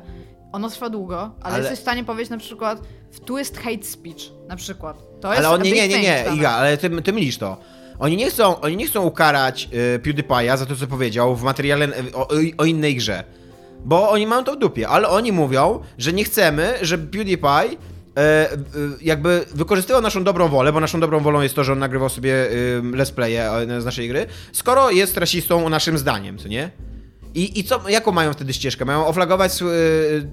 [0.52, 2.82] Ono trwa długo, ale, Ale- jesteś w stanie powiedzieć na przykład
[3.12, 4.98] w tu jest hate speech, na przykład.
[5.22, 6.26] To jest Ale on nie, nie, nie, nie.
[6.36, 7.58] Iga, ale ty, ty mylisz to.
[8.00, 11.86] Oni nie chcą, oni nie chcą ukarać y, PewDiePie'a za to, co powiedział w materiale
[11.86, 12.28] y, o,
[12.58, 13.24] o innej grze.
[13.86, 17.78] Bo oni mają to w dupie, ale oni mówią, że nie chcemy, żeby PewDiePie
[18.18, 18.50] e,
[19.02, 22.34] jakby wykorzystywał naszą dobrą wolę, bo naszą dobrą wolą jest to, że on nagrywał sobie
[22.34, 26.70] e, let's playe z naszej gry, skoro jest rasistą naszym zdaniem, co nie?
[27.36, 28.86] I, I co, jaką mają wtedy ścieżkę?
[28.86, 29.66] Mają oflagować, e,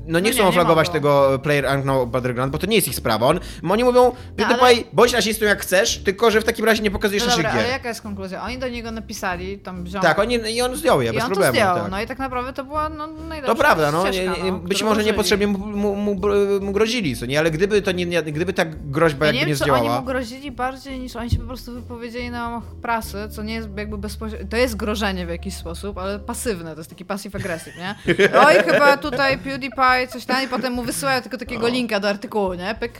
[0.06, 2.94] no nie nie, chcą nie oflagować tego Player Unknown Battleground, bo to nie jest ich
[2.94, 3.26] sprawa.
[3.26, 3.40] On,
[3.70, 7.26] oni mówią, PewDiePie, ale- bądź rasistą jak chcesz, tylko że w takim razie nie pokazujesz
[7.26, 8.42] No dobra, ale jaka jest konkluzja?
[8.42, 10.02] Oni do niego napisali, tam wziął...
[10.02, 11.52] Tak, oni, i on zdjął je, I bez on problemu.
[11.52, 11.90] to zdjął, tak.
[11.90, 14.58] no i tak naprawdę to była no, najlepsza To prawda, no, nie, ścieżka, nie, no,
[14.58, 15.06] być może użyli.
[15.06, 16.20] niepotrzebnie mu, mu, mu,
[16.60, 17.38] mu grozili, co nie?
[17.38, 20.00] Ale gdyby to nie, nie gdyby ta groźba Ja nie jakby nie wiem, oni zdziałała...
[20.00, 23.68] mu grozili bardziej niż oni się po prostu wypowiedzieli na łamach prasy, co nie jest
[23.76, 24.46] jakby bezpośrednio.
[24.50, 27.94] To jest grożenie w jakiś sposób, ale pasywne, to jest taki passive aggressive, nie?
[28.46, 32.54] Oj, chyba tutaj PewDiePie, coś tam, i potem mu wysyłają tylko takiego linka do artykułu,
[32.54, 32.74] nie?
[32.80, 32.92] Pyk.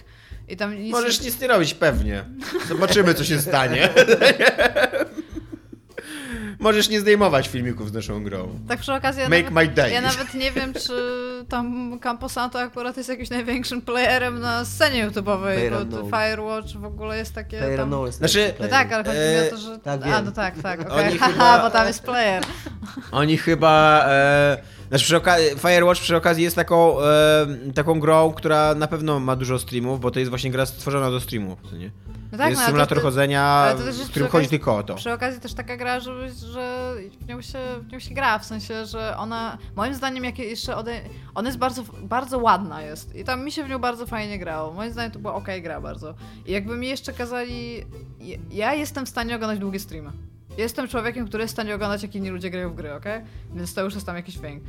[0.49, 2.25] I tam nic Możesz nic nie robić, pewnie.
[2.69, 3.89] Zobaczymy, co się stanie.
[6.59, 8.49] Możesz nie zdejmować filmików z naszą grą.
[8.69, 9.91] Tak przy okazji, ja, Make nawet, my day.
[9.93, 10.93] ja nawet nie wiem, czy
[11.49, 17.17] tam Camposanto akurat jest jakimś największym playerem na scenie YouTube'owej, bo to Firewatch w ogóle
[17.19, 17.85] jest takie Player tam...
[17.85, 19.79] unknown jest Znaczy, No tak, ale chodzi mi E, o to, że...
[19.79, 20.25] tak, A, wiem.
[20.25, 21.19] no tak, tak, okej.
[21.19, 22.43] Chyba- bo tam jest player.
[23.13, 24.05] Oni chyba.
[24.09, 24.57] E,
[24.89, 29.37] znaczy przy okazji, Firewatch przy okazji jest taką, e, taką grą, która na pewno ma
[29.37, 31.59] dużo streamów, bo to jest właśnie gra stworzona do streamów.
[31.71, 31.91] co Nie?
[32.33, 33.75] No to jest no, symulator to- chodzenia,
[34.05, 34.95] w którym chodzi okazji- tylko o to.
[34.95, 37.59] Przy okazji też taka gra, że, że w, nią się,
[37.89, 41.01] w nią się gra, w sensie, że ona, moim zdaniem, jak jeszcze ode,
[41.35, 44.73] ona jest bardzo, bardzo ładna jest i tam mi się w nią bardzo fajnie grało.
[44.73, 46.15] Moim zdaniem to była ok gra bardzo.
[46.47, 47.85] I jakby mi jeszcze kazali,
[48.51, 50.13] ja jestem w stanie oglądać długie streamy.
[50.61, 53.23] Jestem człowiekiem, który jest w stanie oglądać, jak inni ludzie grają w gry, okej?
[53.55, 54.61] Więc to już jest tam jakiś fame.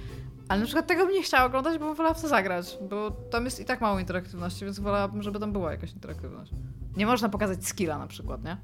[0.47, 3.11] Ale na przykład tego bym nie chciała oglądać, bo bym wolała w to zagrać, bo
[3.11, 6.51] tam jest i tak mało interaktywności, więc wolałabym, żeby tam była jakaś interaktywność.
[6.97, 8.57] Nie można pokazać skilla na przykład, nie?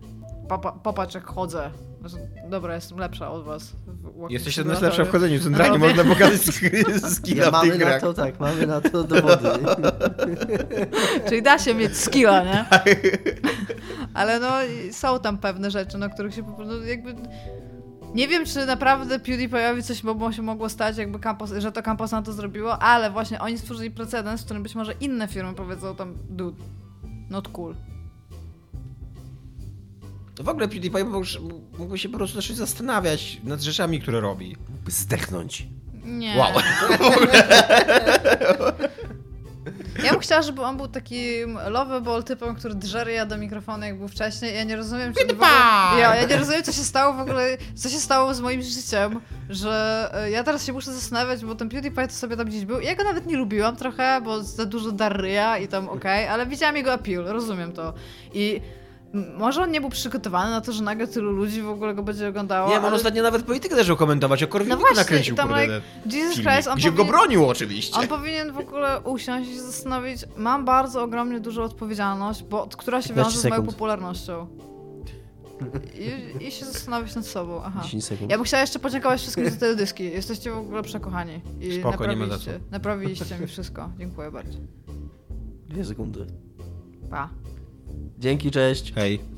[0.49, 1.71] Popa, popatrz jak chodzę.
[1.99, 2.15] Znaczy,
[2.49, 3.71] Dobra, jestem lepsza od was.
[4.27, 6.41] w Jesteś jedna z lepsza w chodzeniu, centralnie No, można pokazać
[7.15, 8.01] skilla Ja w mamy tych na grach.
[8.01, 9.49] to, tak, mamy na to dowody.
[11.29, 12.65] Czyli da się mieć skilla, nie?
[14.13, 17.15] Ale no i są tam pewne rzeczy, na których się po prostu jakby...
[18.15, 22.23] Nie wiem, czy naprawdę PewDiePie'owi coś mogło się mogło stać, jakby Campos, że to Camposan
[22.23, 26.17] to zrobiło, ale właśnie oni stworzyli precedens, w którym być może inne firmy powiedzą tam
[26.29, 26.63] dude,
[27.29, 27.75] not cool.
[30.39, 31.39] W ogóle PewDiePie mógł-
[31.77, 34.57] mógłby się po prostu zacząć zastanawiać nad rzeczami, które robi.
[34.85, 35.67] By zdechnąć.
[36.03, 36.37] Nie.
[36.37, 36.49] Wow.
[40.03, 44.07] Ja bym chciała, żeby on był takim lovable typem, który drzeje do mikrofonu, jak był
[44.07, 44.55] wcześniej.
[44.55, 45.47] Ja nie rozumiem, czy ogóle,
[45.99, 49.19] ja, ja nie rozumiem, co się stało w ogóle, co się stało z moim życiem,
[49.49, 52.79] że e, ja teraz się muszę zastanawiać, bo ten PewDiePie to sobie tam gdzieś był.
[52.79, 56.75] Ja go nawet nie lubiłam trochę, bo za dużo darryja i tam okej, ale widziałam
[56.77, 57.93] jego appeal, rozumiem to.
[58.33, 58.61] I
[59.13, 62.27] może on nie był przygotowany na to, że nagle tylu ludzi w ogóle go będzie
[62.29, 62.69] oglądało.
[62.69, 62.95] Nie, on ale...
[62.95, 66.35] ostatnio nawet politykę zaczął komentować, o Korwiniku No właśnie, nakręcił, i tam, kurde, like, Jesus
[66.35, 67.99] filmik, Christ, on Gdzie go powinien- bronił oczywiście.
[67.99, 70.25] On powinien w ogóle usiąść i się zastanowić.
[70.37, 74.47] Mam bardzo ogromnie dużą odpowiedzialność, bo, która się 15 wiąże z moją popularnością.
[76.39, 77.61] I, I się zastanowić nad sobą.
[77.65, 77.81] Aha.
[77.83, 78.31] 10 sekund.
[78.31, 80.03] Ja bym chciała jeszcze podziękować wszystkim za teledyski.
[80.03, 81.41] Jesteście w ogóle przekochani.
[81.61, 83.89] I Spoko, nie ma za naprawiliście, naprawiliście mi wszystko.
[83.99, 84.59] Dziękuję bardzo.
[85.69, 86.25] Dwie sekundy.
[87.09, 87.29] Pa.
[88.19, 88.93] Dzięki, cześć.
[88.93, 89.36] Hej.